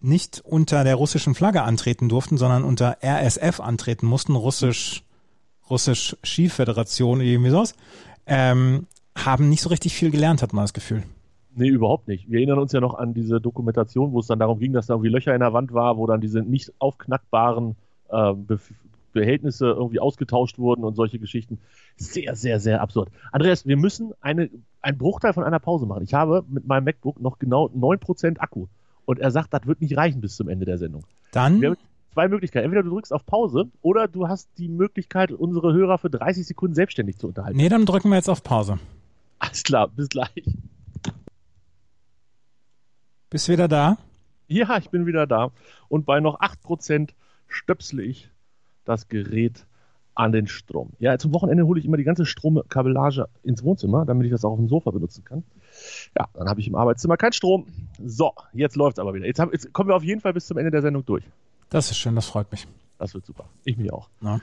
nicht 0.00 0.40
unter 0.44 0.84
der 0.84 0.94
russischen 0.94 1.34
Flagge 1.34 1.62
antreten 1.62 2.08
durften, 2.08 2.38
sondern 2.38 2.64
unter 2.64 2.98
RSF 3.02 3.60
antreten 3.60 4.06
mussten, 4.06 4.34
russisch, 4.34 5.02
russisch 5.68 6.16
Skiföderation, 6.24 7.20
irgendwie 7.20 7.50
sowas, 7.50 7.74
ähm, 8.26 8.86
haben 9.16 9.48
nicht 9.48 9.62
so 9.62 9.68
richtig 9.68 9.94
viel 9.94 10.10
gelernt, 10.10 10.42
hat 10.42 10.52
man 10.52 10.64
das 10.64 10.72
Gefühl. 10.72 11.02
Nee, 11.54 11.68
überhaupt 11.68 12.06
nicht. 12.06 12.30
Wir 12.30 12.38
erinnern 12.38 12.58
uns 12.58 12.72
ja 12.72 12.80
noch 12.80 12.94
an 12.94 13.14
diese 13.14 13.40
Dokumentation, 13.40 14.12
wo 14.12 14.20
es 14.20 14.26
dann 14.26 14.38
darum 14.38 14.58
ging, 14.58 14.74
dass 14.74 14.86
da 14.86 14.94
irgendwie 14.94 15.08
Löcher 15.08 15.32
in 15.32 15.40
der 15.40 15.54
Wand 15.54 15.72
war, 15.72 15.96
wo 15.96 16.06
dann 16.06 16.20
diese 16.20 16.40
nicht 16.40 16.72
aufknackbaren 16.78 17.76
äh, 18.10 18.34
Behältnisse 19.14 19.68
irgendwie 19.68 19.98
ausgetauscht 19.98 20.58
wurden 20.58 20.84
und 20.84 20.94
solche 20.94 21.18
Geschichten. 21.18 21.58
Sehr, 21.96 22.36
sehr, 22.36 22.60
sehr 22.60 22.82
absurd. 22.82 23.08
Andreas, 23.32 23.64
wir 23.64 23.78
müssen 23.78 24.12
eine, 24.20 24.50
einen 24.82 24.98
Bruchteil 24.98 25.32
von 25.32 25.44
einer 25.44 25.58
Pause 25.58 25.86
machen. 25.86 26.04
Ich 26.04 26.12
habe 26.12 26.44
mit 26.46 26.66
meinem 26.66 26.84
MacBook 26.84 27.18
noch 27.18 27.38
genau 27.38 27.68
9% 27.68 28.38
Akku. 28.38 28.66
Und 29.06 29.18
er 29.18 29.30
sagt, 29.30 29.54
das 29.54 29.66
wird 29.66 29.80
nicht 29.80 29.96
reichen 29.96 30.20
bis 30.20 30.36
zum 30.36 30.50
Ende 30.50 30.66
der 30.66 30.76
Sendung. 30.76 31.04
Dann? 31.32 31.76
Haben 32.16 32.22
zwei 32.22 32.28
Möglichkeiten. 32.28 32.64
Entweder 32.64 32.82
du 32.82 32.90
drückst 32.90 33.12
auf 33.12 33.26
Pause 33.26 33.66
oder 33.82 34.08
du 34.08 34.26
hast 34.26 34.48
die 34.56 34.68
Möglichkeit, 34.68 35.32
unsere 35.32 35.74
Hörer 35.74 35.98
für 35.98 36.08
30 36.08 36.46
Sekunden 36.46 36.74
selbstständig 36.74 37.18
zu 37.18 37.28
unterhalten. 37.28 37.56
Nee, 37.56 37.68
dann 37.68 37.84
drücken 37.84 38.08
wir 38.08 38.16
jetzt 38.16 38.30
auf 38.30 38.42
Pause. 38.42 38.78
Alles 39.38 39.62
klar, 39.62 39.88
bis 39.88 40.08
gleich. 40.08 40.30
Bist 43.28 43.48
du 43.48 43.52
wieder 43.52 43.68
da? 43.68 43.98
Ja, 44.48 44.78
ich 44.78 44.88
bin 44.90 45.04
wieder 45.04 45.26
da. 45.26 45.50
Und 45.88 46.06
bei 46.06 46.20
noch 46.20 46.40
8% 46.40 47.10
stöpsle 47.48 48.02
ich 48.02 48.30
das 48.84 49.08
Gerät 49.08 49.66
an 50.14 50.32
den 50.32 50.46
Strom. 50.46 50.92
Ja, 50.98 51.18
zum 51.18 51.34
Wochenende 51.34 51.66
hole 51.66 51.78
ich 51.78 51.84
immer 51.84 51.98
die 51.98 52.04
ganze 52.04 52.24
Stromkabellage 52.24 53.28
ins 53.42 53.62
Wohnzimmer, 53.62 54.06
damit 54.06 54.24
ich 54.24 54.32
das 54.32 54.44
auch 54.44 54.52
auf 54.52 54.58
dem 54.58 54.68
Sofa 54.68 54.90
benutzen 54.90 55.24
kann. 55.24 55.44
Ja, 56.16 56.26
dann 56.32 56.48
habe 56.48 56.60
ich 56.60 56.68
im 56.68 56.76
Arbeitszimmer 56.76 57.18
keinen 57.18 57.32
Strom. 57.32 57.66
So, 58.02 58.32
jetzt 58.54 58.76
läuft 58.76 58.96
es 58.96 59.00
aber 59.00 59.12
wieder. 59.12 59.26
Jetzt, 59.26 59.38
hab, 59.38 59.52
jetzt, 59.52 59.70
kommen 59.74 59.90
wir 59.90 59.96
auf 59.96 60.04
jeden 60.04 60.22
Fall 60.22 60.32
bis 60.32 60.46
zum 60.46 60.56
Ende 60.56 60.70
der 60.70 60.80
Sendung 60.80 61.04
durch. 61.04 61.24
Das 61.70 61.90
ist 61.90 61.98
schön, 61.98 62.14
das 62.14 62.26
freut 62.26 62.50
mich. 62.52 62.66
Das 62.98 63.14
wird 63.14 63.26
super. 63.26 63.48
Ich 63.64 63.76
mich 63.76 63.92
auch. 63.92 64.08
Ja, 64.20 64.40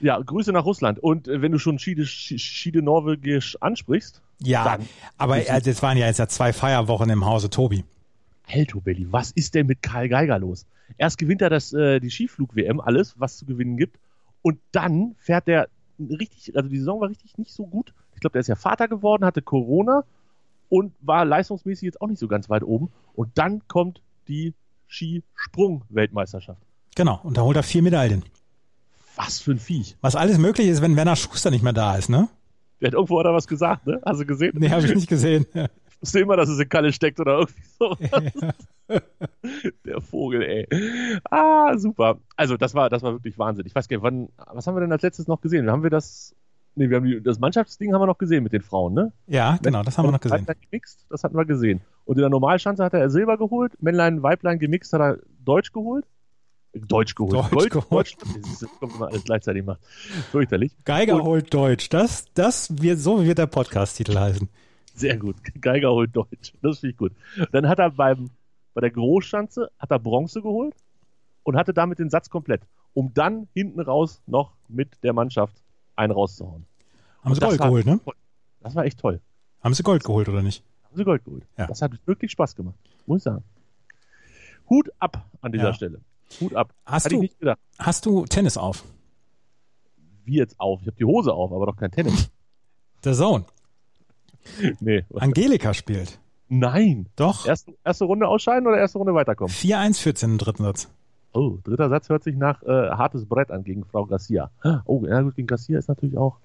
ja 0.00 0.18
Grüße 0.18 0.52
nach 0.52 0.64
Russland. 0.64 0.98
Und 0.98 1.28
äh, 1.28 1.42
wenn 1.42 1.52
du 1.52 1.58
schon 1.58 1.78
Schiede, 1.78 2.06
Schiede 2.06 2.82
Norwegisch 2.82 3.60
ansprichst. 3.60 4.22
Ja, 4.38 4.78
aber 5.16 5.46
äh, 5.46 5.60
das 5.60 5.82
waren 5.82 5.96
ja 5.96 6.06
jetzt 6.06 6.18
ja 6.18 6.28
zwei 6.28 6.52
Feierwochen 6.52 7.08
im 7.10 7.24
Hause 7.24 7.48
Tobi. 7.48 7.84
Alto 8.46 8.80
Belli, 8.80 9.10
was 9.10 9.32
ist 9.32 9.54
denn 9.54 9.66
mit 9.66 9.82
Karl 9.82 10.08
Geiger 10.08 10.38
los? 10.38 10.66
Erst 10.98 11.18
gewinnt 11.18 11.42
er 11.42 11.50
das, 11.50 11.72
äh, 11.72 11.98
die 11.98 12.10
Skiflug-WM, 12.10 12.80
alles, 12.80 13.18
was 13.18 13.38
zu 13.38 13.46
gewinnen 13.46 13.76
gibt. 13.76 13.98
Und 14.42 14.60
dann 14.70 15.16
fährt 15.18 15.48
der 15.48 15.68
richtig, 15.98 16.56
also 16.56 16.68
die 16.68 16.78
Saison 16.78 17.00
war 17.00 17.08
richtig 17.08 17.38
nicht 17.38 17.52
so 17.52 17.66
gut. 17.66 17.92
Ich 18.14 18.20
glaube, 18.20 18.32
der 18.32 18.40
ist 18.40 18.48
ja 18.48 18.54
Vater 18.54 18.86
geworden, 18.86 19.24
hatte 19.24 19.42
Corona 19.42 20.04
und 20.68 20.92
war 21.00 21.24
leistungsmäßig 21.24 21.86
jetzt 21.86 22.00
auch 22.00 22.06
nicht 22.06 22.18
so 22.18 22.28
ganz 22.28 22.48
weit 22.48 22.62
oben. 22.62 22.90
Und 23.14 23.30
dann 23.34 23.66
kommt 23.66 24.02
die 24.28 24.54
Skisprung-Weltmeisterschaft. 24.88 26.60
Genau, 26.94 27.20
und 27.22 27.36
da 27.36 27.42
holt 27.42 27.56
er 27.56 27.62
vier 27.62 27.82
Medaillen. 27.82 28.24
Was 29.16 29.40
für 29.40 29.52
ein 29.52 29.58
Viech. 29.58 29.96
Was 30.00 30.16
alles 30.16 30.38
möglich 30.38 30.68
ist, 30.68 30.82
wenn 30.82 30.96
Werner 30.96 31.16
Schuster 31.16 31.50
nicht 31.50 31.62
mehr 31.62 31.72
da 31.72 31.96
ist, 31.96 32.08
ne? 32.08 32.28
Der 32.80 32.88
hat 32.88 32.94
irgendwo 32.94 33.22
da 33.22 33.32
was 33.32 33.46
gesagt, 33.46 33.86
ne? 33.86 34.00
Hast 34.04 34.20
du 34.20 34.26
gesehen? 34.26 34.52
Nee, 34.58 34.70
habe 34.70 34.84
ich 34.86 34.94
nicht 34.94 35.08
gesehen. 35.08 35.46
Ich 35.96 36.02
wusste 36.02 36.20
immer, 36.20 36.36
dass 36.36 36.50
es 36.50 36.58
in 36.58 36.68
Kalle 36.68 36.92
steckt 36.92 37.18
oder 37.20 37.38
irgendwie 37.38 37.62
so. 37.78 37.96
Ja. 38.88 39.00
Der 39.84 40.00
Vogel, 40.00 40.42
ey. 40.42 41.20
Ah, 41.30 41.76
super. 41.78 42.20
Also, 42.36 42.56
das 42.58 42.74
war, 42.74 42.90
das 42.90 43.02
war 43.02 43.14
wirklich 43.14 43.36
Wahnsinn. 43.38 43.66
Ich 43.66 43.74
weiß 43.74 43.88
gar 43.88 43.96
nicht, 43.96 44.04
wann, 44.04 44.28
was 44.36 44.66
haben 44.66 44.76
wir 44.76 44.82
denn 44.82 44.92
als 44.92 45.02
letztes 45.02 45.26
noch 45.26 45.40
gesehen? 45.40 45.70
Haben 45.70 45.82
wir 45.82 45.90
das, 45.90 46.36
nee, 46.76 46.88
wir 46.88 46.96
haben 46.96 47.06
die, 47.06 47.22
das 47.22 47.38
Mannschaftsding 47.38 47.92
haben 47.92 48.00
wir 48.00 48.06
noch 48.06 48.18
gesehen 48.18 48.44
mit 48.44 48.52
den 48.52 48.62
Frauen, 48.62 48.94
ne? 48.94 49.12
Ja, 49.26 49.58
genau, 49.62 49.82
das 49.82 49.98
haben 49.98 50.06
wir 50.06 50.12
noch 50.12 50.20
gesehen. 50.20 50.46
Gemixt, 50.70 51.06
das 51.10 51.24
hatten 51.24 51.36
wir 51.36 51.44
gesehen. 51.44 51.80
Und 52.04 52.16
in 52.16 52.20
der 52.20 52.30
Normalschanze 52.30 52.84
hat 52.84 52.94
er 52.94 53.10
Silber 53.10 53.36
geholt, 53.36 53.72
Männlein, 53.82 54.22
Weiblein 54.22 54.58
gemixt 54.58 54.92
hat 54.92 55.00
er 55.00 55.18
Deutsch 55.44 55.72
geholt. 55.72 56.04
Deutsch 56.74 57.14
geholt. 57.14 57.32
Deutsch 57.32 57.50
Gold, 57.50 57.70
geholt. 57.70 58.16
Das 58.60 58.70
kommt 58.78 58.94
immer 58.94 59.08
alles 59.08 59.24
gleichzeitig 59.24 59.64
macht. 59.64 59.80
Fürchterlich. 60.30 60.76
Geiger 60.84 61.16
Und, 61.16 61.22
holt 61.22 61.54
Deutsch. 61.54 61.88
Das, 61.88 62.26
das 62.34 62.82
wird, 62.82 62.98
so 62.98 63.24
wird 63.24 63.38
der 63.38 63.46
Podcast-Titel 63.46 64.18
heißen. 64.18 64.48
Sehr 64.94 65.16
gut. 65.16 65.36
Geiger 65.60 65.90
holt 65.90 66.14
Deutsch. 66.14 66.52
Das 66.62 66.80
finde 66.80 66.90
ich 66.92 66.96
gut. 66.98 67.12
Dann 67.52 67.66
hat 67.66 67.78
er 67.78 67.90
beim 67.90 68.30
bei 68.76 68.82
der 68.82 68.90
Großschanze 68.90 69.70
hat 69.78 69.90
er 69.90 69.98
Bronze 69.98 70.42
geholt 70.42 70.74
und 71.44 71.56
hatte 71.56 71.72
damit 71.72 71.98
den 71.98 72.10
Satz 72.10 72.28
komplett, 72.28 72.60
um 72.92 73.14
dann 73.14 73.48
hinten 73.54 73.80
raus 73.80 74.20
noch 74.26 74.52
mit 74.68 75.02
der 75.02 75.14
Mannschaft 75.14 75.56
einen 75.96 76.12
rauszuhauen. 76.12 76.66
Haben 77.22 77.30
und 77.30 77.34
sie 77.34 77.40
Gold 77.40 77.60
geholt, 77.60 77.86
ne? 77.86 78.00
Das 78.60 78.74
war 78.74 78.84
echt 78.84 78.98
toll. 78.98 79.20
Haben 79.62 79.74
sie 79.74 79.82
Gold 79.82 80.04
geholt 80.04 80.28
oder 80.28 80.42
nicht? 80.42 80.62
Haben 80.84 80.96
sie 80.96 81.04
Gold 81.04 81.24
geholt. 81.24 81.46
Ja. 81.56 81.66
Das 81.66 81.82
hat 81.82 81.92
wirklich 82.06 82.30
Spaß 82.30 82.54
gemacht, 82.54 82.76
muss 83.06 83.18
ich 83.18 83.24
sagen. 83.24 83.44
Hut 84.68 84.90
ab 84.98 85.24
an 85.40 85.52
dieser 85.52 85.66
ja. 85.66 85.74
Stelle. 85.74 86.00
Hut 86.40 86.54
ab. 86.54 86.72
Hast 86.84 87.10
du, 87.10 87.26
hast 87.78 88.06
du 88.06 88.24
Tennis 88.26 88.56
auf? 88.56 88.84
Wie 90.24 90.36
jetzt 90.36 90.58
auf? 90.58 90.80
Ich 90.82 90.88
habe 90.88 90.96
die 90.96 91.04
Hose 91.04 91.32
auf, 91.32 91.52
aber 91.52 91.66
doch 91.66 91.76
kein 91.76 91.90
Tennis. 91.90 92.30
Der 93.04 93.14
Sohn. 93.14 93.44
nee. 94.80 95.04
Angelika 95.14 95.74
spielt. 95.74 96.18
Nein. 96.48 97.08
Doch. 97.16 97.46
Erste, 97.46 97.74
erste 97.84 98.04
Runde 98.04 98.28
ausscheiden 98.28 98.66
oder 98.66 98.78
erste 98.78 98.98
Runde 98.98 99.14
weiterkommen? 99.14 99.52
4-1 99.52 100.00
führt 100.00 100.22
im 100.22 100.38
dritten 100.38 100.64
Satz. 100.64 100.88
Oh, 101.36 101.58
dritter 101.62 101.90
Satz 101.90 102.08
hört 102.08 102.24
sich 102.24 102.34
nach 102.34 102.62
äh, 102.62 102.90
hartes 102.90 103.26
Brett 103.26 103.50
an 103.50 103.62
gegen 103.62 103.84
Frau 103.84 104.06
Garcia. 104.06 104.50
Oh, 104.86 105.04
ja 105.06 105.20
gut, 105.20 105.34
gegen 105.36 105.46
Garcia 105.46 105.78
ist 105.78 105.88
natürlich 105.88 106.16
auch. 106.16 106.38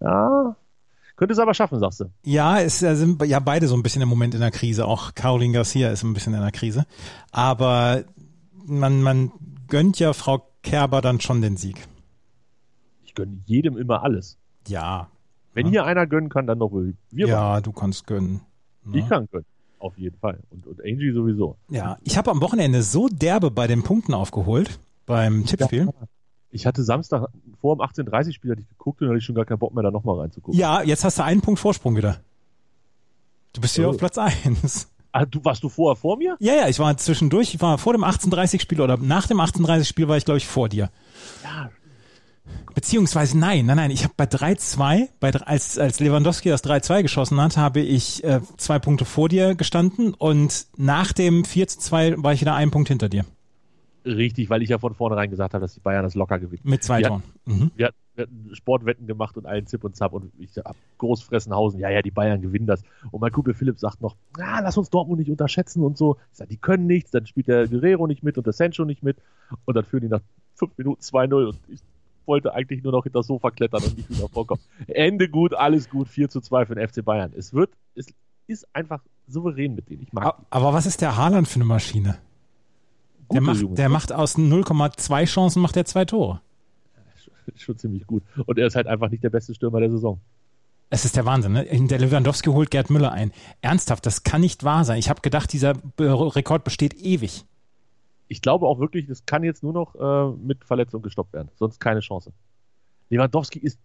Ja. 0.00 0.54
Könnte 1.16 1.32
es 1.32 1.38
aber 1.38 1.54
schaffen, 1.54 1.80
sagst 1.80 2.00
du. 2.00 2.10
Ja, 2.24 2.60
es 2.60 2.78
sind 2.78 3.22
ja 3.24 3.40
beide 3.40 3.66
so 3.66 3.74
ein 3.74 3.82
bisschen 3.82 4.02
im 4.02 4.08
Moment 4.08 4.34
in 4.34 4.40
der 4.40 4.50
Krise. 4.50 4.86
Auch 4.86 5.14
Caroline 5.14 5.54
Garcia 5.54 5.90
ist 5.90 6.04
ein 6.04 6.12
bisschen 6.12 6.34
in 6.34 6.42
der 6.42 6.52
Krise. 6.52 6.84
Aber 7.32 8.04
man, 8.66 9.02
man 9.02 9.32
gönnt 9.66 9.98
ja 9.98 10.12
Frau 10.12 10.46
Kerber 10.62 11.00
dann 11.00 11.20
schon 11.20 11.40
den 11.40 11.56
Sieg. 11.56 11.88
Ich 13.04 13.14
gönne 13.14 13.40
jedem 13.46 13.78
immer 13.78 14.02
alles. 14.02 14.38
Ja. 14.68 15.08
Wenn 15.54 15.66
ja. 15.66 15.70
hier 15.70 15.84
einer 15.86 16.06
gönnen 16.06 16.28
kann, 16.28 16.46
dann 16.46 16.58
doch 16.58 16.72
wir. 16.72 16.94
Ja, 17.10 17.40
machen. 17.40 17.62
du 17.62 17.72
kannst 17.72 18.06
gönnen. 18.06 18.42
Ne? 18.84 19.04
kann 19.08 19.28
können. 19.30 19.46
Auf 19.78 19.96
jeden 19.98 20.18
Fall. 20.18 20.40
Und, 20.50 20.66
und 20.66 20.80
Angie 20.84 21.12
sowieso. 21.12 21.56
Ja, 21.70 21.98
ich 22.02 22.16
habe 22.18 22.30
am 22.30 22.40
Wochenende 22.40 22.82
so 22.82 23.08
derbe 23.08 23.50
bei 23.50 23.66
den 23.66 23.82
Punkten 23.82 24.12
aufgeholt, 24.14 24.80
beim 25.06 25.46
Tippspiel. 25.46 25.86
Ja, 25.86 25.92
ich 26.50 26.66
hatte 26.66 26.82
Samstag 26.82 27.28
vor 27.60 27.76
dem 27.76 27.80
18.30 27.82 28.32
Spiel 28.32 28.50
hatte 28.52 28.62
ich 28.62 28.68
geguckt 28.68 29.00
und 29.02 29.08
hatte 29.08 29.18
ich 29.18 29.24
schon 29.24 29.34
gar 29.34 29.44
keinen 29.44 29.58
Bock 29.58 29.74
mehr, 29.74 29.82
da 29.84 29.90
nochmal 29.90 30.18
reinzugucken. 30.20 30.58
Ja, 30.58 30.82
jetzt 30.82 31.04
hast 31.04 31.18
du 31.18 31.24
einen 31.24 31.40
Punkt 31.42 31.60
Vorsprung 31.60 31.96
wieder. 31.96 32.20
Du 33.52 33.60
bist 33.60 33.76
hier 33.76 33.86
Oh. 33.86 33.90
auf 33.90 33.98
Platz 33.98 34.18
1. 34.18 34.88
Ah, 35.12 35.24
du, 35.24 35.42
warst 35.44 35.62
du 35.62 35.68
vorher 35.68 35.96
vor 35.96 36.18
mir? 36.18 36.36
Ja, 36.38 36.54
ja, 36.54 36.68
ich 36.68 36.78
war 36.78 36.94
zwischendurch, 36.96 37.54
ich 37.54 37.60
war 37.62 37.78
vor 37.78 37.92
dem 37.94 38.04
1830-Spiel 38.04 38.80
oder 38.80 38.98
nach 38.98 39.26
dem 39.26 39.40
1830-Spiel 39.40 40.06
war 40.06 40.16
ich, 40.18 40.24
glaube 40.26 40.36
ich, 40.38 40.46
vor 40.46 40.68
dir. 40.68 40.90
Ja. 41.42 41.70
Beziehungsweise 42.74 43.36
nein, 43.38 43.66
nein, 43.66 43.76
nein, 43.76 43.90
ich 43.90 44.04
habe 44.04 44.14
bei 44.16 44.24
3-2, 44.24 45.08
bei, 45.20 45.30
drei- 45.32 45.46
als, 45.46 45.78
als 45.78 45.98
Lewandowski 46.00 46.48
das 46.48 46.62
3-2 46.64 47.02
geschossen 47.02 47.40
hat, 47.40 47.56
habe 47.56 47.80
ich 47.80 48.22
äh, 48.24 48.40
zwei 48.56 48.78
Punkte 48.78 49.04
vor 49.04 49.28
dir 49.28 49.54
gestanden 49.54 50.14
und 50.14 50.66
nach 50.76 51.12
dem 51.12 51.42
4-2 51.42 52.22
war 52.22 52.32
ich 52.32 52.40
wieder 52.40 52.54
einen 52.54 52.70
Punkt 52.70 52.88
hinter 52.88 53.08
dir. 53.08 53.24
Richtig, 54.04 54.48
weil 54.48 54.62
ich 54.62 54.68
ja 54.70 54.78
von 54.78 54.94
vornherein 54.94 55.28
gesagt 55.28 55.54
habe, 55.54 55.62
dass 55.62 55.74
die 55.74 55.80
Bayern 55.80 56.04
das 56.04 56.14
locker 56.14 56.38
gewinnen. 56.38 56.62
Mit 56.64 56.82
zwei. 56.84 57.02
Toren. 57.02 57.22
Mhm. 57.46 57.70
Wir, 57.76 57.86
hatten- 57.88 57.96
wir 58.14 58.22
hatten 58.22 58.50
Sportwetten 58.54 59.06
gemacht 59.06 59.36
und 59.36 59.44
allen 59.46 59.66
Zip 59.66 59.82
und 59.84 59.96
Zap 59.96 60.12
und 60.12 60.30
ich 60.38 60.56
hab 60.56 60.76
Großfressenhausen, 60.98 61.80
ja, 61.80 61.90
ja, 61.90 62.00
die 62.00 62.10
Bayern 62.12 62.40
gewinnen 62.40 62.66
das. 62.66 62.82
Und 63.10 63.20
mein 63.20 63.32
Kumpel 63.32 63.54
Philipp 63.54 63.78
sagt 63.78 64.00
noch, 64.00 64.14
na, 64.38 64.60
lass 64.60 64.76
uns 64.78 64.88
Dortmund 64.88 65.18
nicht 65.18 65.30
unterschätzen 65.30 65.82
und 65.82 65.98
so. 65.98 66.16
Ich 66.32 66.38
sag, 66.38 66.48
die 66.48 66.56
können 66.56 66.86
nichts, 66.86 67.10
dann 67.10 67.26
spielt 67.26 67.48
der 67.48 67.66
Guerrero 67.68 68.06
nicht 68.06 68.22
mit 68.22 68.38
und 68.38 68.46
der 68.46 68.52
Sancho 68.54 68.84
nicht 68.84 69.02
mit 69.02 69.18
und 69.64 69.74
dann 69.76 69.84
führen 69.84 70.02
die 70.02 70.08
nach 70.08 70.20
fünf 70.54 70.72
Minuten 70.78 71.00
2-0 71.02 71.48
und 71.48 71.58
ich 71.68 71.80
wollte 72.28 72.54
eigentlich 72.54 72.82
nur 72.84 72.92
noch 72.92 73.02
hinter 73.02 73.18
das 73.20 73.26
Sofa 73.26 73.50
klettern 73.50 73.82
und 73.82 73.96
nicht 73.96 74.08
wieder 74.10 74.28
vorkommen. 74.28 74.60
Ende 74.86 75.28
gut, 75.28 75.54
alles 75.54 75.88
gut, 75.90 76.06
4 76.08 76.28
zu 76.28 76.40
2 76.40 76.66
für 76.66 76.74
den 76.76 76.86
FC 76.88 77.04
Bayern. 77.04 77.32
Es 77.36 77.52
wird, 77.54 77.70
es 77.96 78.06
ist 78.46 78.66
einfach 78.74 79.00
souverän 79.26 79.74
mit 79.74 79.88
denen. 79.90 80.02
Ich 80.02 80.12
mag 80.12 80.24
A- 80.26 80.38
Aber 80.50 80.72
was 80.72 80.86
ist 80.86 81.00
der 81.00 81.16
Haaland 81.16 81.48
für 81.48 81.56
eine 81.56 81.64
Maschine? 81.64 82.18
Der 83.32 83.40
macht, 83.40 83.62
der 83.76 83.88
macht 83.88 84.12
aus 84.12 84.36
0,2 84.38 85.24
Chancen 85.26 85.60
macht 85.60 85.76
er 85.76 85.84
zwei 85.84 86.04
Tore. 86.04 86.40
schon 87.56 87.76
ziemlich 87.78 88.06
gut. 88.06 88.22
Und 88.46 88.58
er 88.58 88.66
ist 88.66 88.76
halt 88.76 88.86
einfach 88.86 89.10
nicht 89.10 89.22
der 89.24 89.30
beste 89.30 89.54
Stürmer 89.54 89.80
der 89.80 89.90
Saison. 89.90 90.20
Es 90.90 91.04
ist 91.04 91.16
der 91.16 91.26
Wahnsinn, 91.26 91.52
ne? 91.52 91.66
Der 91.66 91.98
Lewandowski 91.98 92.48
holt 92.48 92.70
Gerd 92.70 92.88
Müller 92.88 93.12
ein. 93.12 93.32
Ernsthaft, 93.60 94.06
das 94.06 94.22
kann 94.22 94.40
nicht 94.40 94.64
wahr 94.64 94.86
sein. 94.86 94.98
Ich 94.98 95.10
habe 95.10 95.20
gedacht, 95.20 95.52
dieser 95.52 95.74
Rekord 95.98 96.64
besteht 96.64 96.94
ewig. 96.94 97.44
Ich 98.28 98.42
glaube 98.42 98.66
auch 98.66 98.78
wirklich, 98.78 99.06
das 99.06 99.24
kann 99.26 99.42
jetzt 99.42 99.62
nur 99.62 99.72
noch 99.72 99.94
äh, 99.94 100.36
mit 100.36 100.64
Verletzung 100.64 101.02
gestoppt 101.02 101.32
werden. 101.32 101.48
Sonst 101.56 101.80
keine 101.80 102.00
Chance. 102.00 102.32
Lewandowski 103.10 103.58
ist 103.58 103.78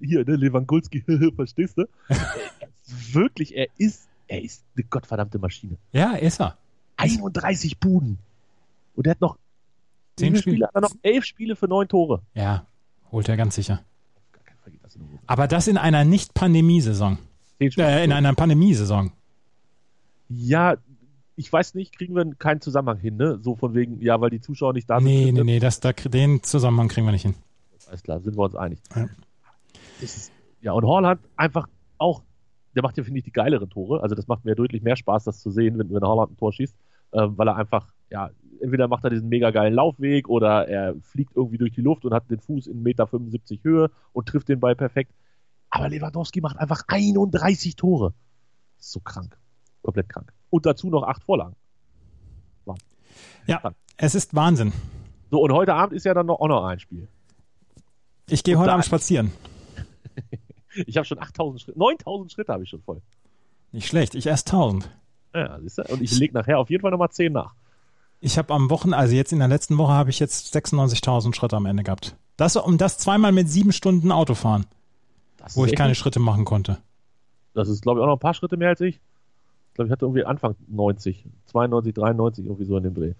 hier, 0.00 0.24
ne, 0.24 0.36
Lewandowski, 0.36 1.02
verstehst 1.36 1.78
du? 1.78 1.86
Wirklich, 3.12 3.56
er 3.56 3.68
ist, 3.78 4.08
er 4.28 4.42
ist 4.42 4.64
eine 4.76 4.84
gottverdammte 4.84 5.38
Maschine. 5.38 5.76
Ja, 5.92 6.12
ist 6.12 6.40
er. 6.40 6.56
31 6.98 7.78
Buden. 7.78 8.18
Und 8.94 9.06
er 9.06 9.12
hat 9.12 9.20
noch 9.20 9.38
Zehn 10.16 10.36
Spiele. 10.36 10.56
Spiele, 10.56 10.66
hat 10.66 10.74
er 10.74 10.80
noch 10.82 10.94
elf 11.02 11.24
Spiele 11.24 11.56
für 11.56 11.68
neun 11.68 11.88
Tore. 11.88 12.22
Ja, 12.34 12.66
holt 13.12 13.28
er 13.28 13.36
ganz 13.36 13.54
sicher. 13.54 13.82
Aber 15.26 15.46
das 15.46 15.68
in 15.68 15.76
einer 15.76 16.04
Nicht-Pandemie-Saison. 16.04 17.18
Äh, 17.58 18.04
in 18.04 18.12
einer 18.12 18.34
Pandemie-Saison. 18.34 19.12
ja, 20.28 20.76
ich 21.36 21.52
weiß 21.52 21.74
nicht, 21.74 21.96
kriegen 21.96 22.14
wir 22.16 22.24
keinen 22.34 22.60
Zusammenhang 22.60 22.98
hin, 22.98 23.16
ne? 23.16 23.38
So 23.40 23.54
von 23.54 23.74
wegen, 23.74 24.00
ja, 24.00 24.20
weil 24.20 24.30
die 24.30 24.40
Zuschauer 24.40 24.72
nicht 24.72 24.88
da 24.88 25.00
Nee, 25.00 25.26
sind. 25.26 25.34
nee, 25.34 25.44
nee, 25.44 25.58
das, 25.58 25.80
da, 25.80 25.92
den 25.92 26.42
Zusammenhang 26.42 26.88
kriegen 26.88 27.06
wir 27.06 27.12
nicht 27.12 27.22
hin. 27.22 27.34
Alles 27.88 28.02
klar, 28.02 28.20
sind 28.20 28.36
wir 28.36 28.42
uns 28.44 28.56
einig. 28.56 28.80
Ja. 28.94 29.06
Ist, 30.00 30.32
ja, 30.60 30.72
und 30.72 30.86
Haaland 30.86 31.20
einfach 31.36 31.68
auch, 31.98 32.22
der 32.74 32.82
macht 32.82 32.96
ja, 32.96 33.04
finde 33.04 33.18
ich, 33.18 33.24
die 33.24 33.32
geileren 33.32 33.68
Tore. 33.70 34.02
Also 34.02 34.14
das 34.14 34.26
macht 34.26 34.44
mir 34.44 34.54
deutlich 34.54 34.82
mehr 34.82 34.96
Spaß, 34.96 35.24
das 35.24 35.40
zu 35.40 35.50
sehen, 35.50 35.78
wenn, 35.78 35.90
wenn 35.92 36.02
Haaland 36.02 36.32
ein 36.32 36.36
Tor 36.36 36.52
schießt, 36.52 36.74
ähm, 37.12 37.38
weil 37.38 37.48
er 37.48 37.56
einfach, 37.56 37.86
ja, 38.10 38.30
entweder 38.60 38.88
macht 38.88 39.04
er 39.04 39.10
diesen 39.10 39.28
mega 39.28 39.50
geilen 39.50 39.74
Laufweg 39.74 40.28
oder 40.28 40.66
er 40.68 40.94
fliegt 41.02 41.36
irgendwie 41.36 41.58
durch 41.58 41.72
die 41.72 41.82
Luft 41.82 42.04
und 42.04 42.14
hat 42.14 42.30
den 42.30 42.40
Fuß 42.40 42.66
in 42.66 42.82
1,75 42.82 42.82
Meter 42.82 43.62
Höhe 43.62 43.90
und 44.12 44.26
trifft 44.28 44.48
den 44.48 44.60
Ball 44.60 44.74
perfekt. 44.74 45.12
Aber 45.70 45.88
Lewandowski 45.90 46.40
macht 46.40 46.56
einfach 46.58 46.82
31 46.88 47.76
Tore. 47.76 48.14
So 48.78 49.00
krank. 49.00 49.38
Komplett 49.82 50.08
krank. 50.08 50.32
Und 50.50 50.66
dazu 50.66 50.88
noch 50.90 51.02
acht 51.04 51.22
Vorlagen. 51.24 51.54
Ja, 53.46 53.62
es 53.96 54.14
ist 54.16 54.34
Wahnsinn. 54.34 54.72
So, 55.30 55.40
und 55.40 55.52
heute 55.52 55.72
Abend 55.74 55.94
ist 55.96 56.04
ja 56.04 56.14
dann 56.14 56.26
noch, 56.26 56.40
auch 56.40 56.48
noch 56.48 56.64
ein 56.64 56.80
Spiel. 56.80 57.06
Ich 58.28 58.42
gehe 58.42 58.58
heute 58.58 58.72
Abend 58.72 58.84
spazieren. 58.84 59.32
Ich 60.86 60.98
habe 60.98 61.06
schon 61.06 61.18
8000 61.18 61.62
Schritte, 61.62 61.78
9000 61.78 62.32
Schritte 62.32 62.52
habe 62.52 62.62
ich 62.64 62.68
schon 62.68 62.82
voll. 62.82 63.00
Nicht 63.72 63.86
schlecht, 63.88 64.14
ich 64.14 64.26
erst 64.26 64.48
1000. 64.48 64.90
Ja, 65.34 65.58
siehst 65.60 65.78
du? 65.78 65.82
Und 65.84 66.02
ich 66.02 66.18
lege 66.18 66.34
nachher 66.34 66.58
auf 66.58 66.68
jeden 66.68 66.82
Fall 66.82 66.90
nochmal 66.90 67.08
10 67.10 67.32
nach. 67.32 67.54
Ich 68.20 68.36
habe 68.36 68.52
am 68.52 68.68
Wochen, 68.68 68.92
also 68.92 69.14
jetzt 69.14 69.32
in 69.32 69.38
der 69.38 69.48
letzten 69.48 69.78
Woche 69.78 69.92
habe 69.94 70.10
ich 70.10 70.18
jetzt 70.18 70.54
96.000 70.54 71.34
Schritte 71.34 71.56
am 71.56 71.64
Ende 71.64 71.82
gehabt. 71.82 72.14
Das 72.36 72.56
um 72.56 72.76
das 72.76 72.98
zweimal 72.98 73.32
mit 73.32 73.48
sieben 73.48 73.72
Stunden 73.72 74.12
Autofahren, 74.12 74.66
Das 75.38 75.56
wo 75.56 75.64
ich 75.64 75.74
keine 75.74 75.90
nicht- 75.90 75.98
Schritte 75.98 76.20
machen 76.20 76.44
konnte. 76.44 76.76
Das 77.54 77.68
ist, 77.70 77.80
glaube 77.80 78.00
ich, 78.00 78.02
auch 78.02 78.08
noch 78.08 78.16
ein 78.16 78.20
paar 78.20 78.34
Schritte 78.34 78.58
mehr 78.58 78.68
als 78.68 78.82
ich. 78.82 79.00
Ich 79.76 79.78
glaube, 79.78 79.88
ich 79.88 79.92
hatte 79.92 80.06
irgendwie 80.06 80.24
Anfang 80.24 80.56
90, 80.68 81.26
92, 81.44 81.92
93, 81.92 82.46
irgendwie 82.46 82.64
so 82.64 82.78
in 82.78 82.84
dem 82.84 82.94
Dreh. 82.94 83.12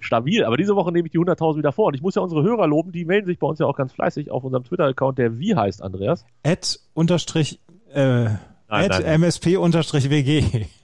Stabil, 0.00 0.42
aber 0.42 0.56
diese 0.56 0.74
Woche 0.74 0.90
nehme 0.90 1.04
ich 1.04 1.12
die 1.12 1.18
100.000 1.18 1.58
wieder 1.58 1.70
vor. 1.70 1.88
Und 1.88 1.94
ich 1.94 2.00
muss 2.00 2.14
ja 2.14 2.22
unsere 2.22 2.42
Hörer 2.42 2.66
loben, 2.66 2.92
die 2.92 3.04
melden 3.04 3.26
sich 3.26 3.38
bei 3.38 3.46
uns 3.46 3.58
ja 3.58 3.66
auch 3.66 3.76
ganz 3.76 3.92
fleißig 3.92 4.30
auf 4.30 4.42
unserem 4.42 4.64
Twitter-Account, 4.64 5.18
der 5.18 5.38
wie 5.38 5.54
heißt, 5.54 5.82
Andreas? 5.82 6.24
Ad 6.44 6.78
unterstrich, 6.94 7.60
äh, 7.92 8.30
nein. 8.70 9.20
MSP 9.20 9.58
unterstrich 9.58 10.08
WG. 10.08 10.44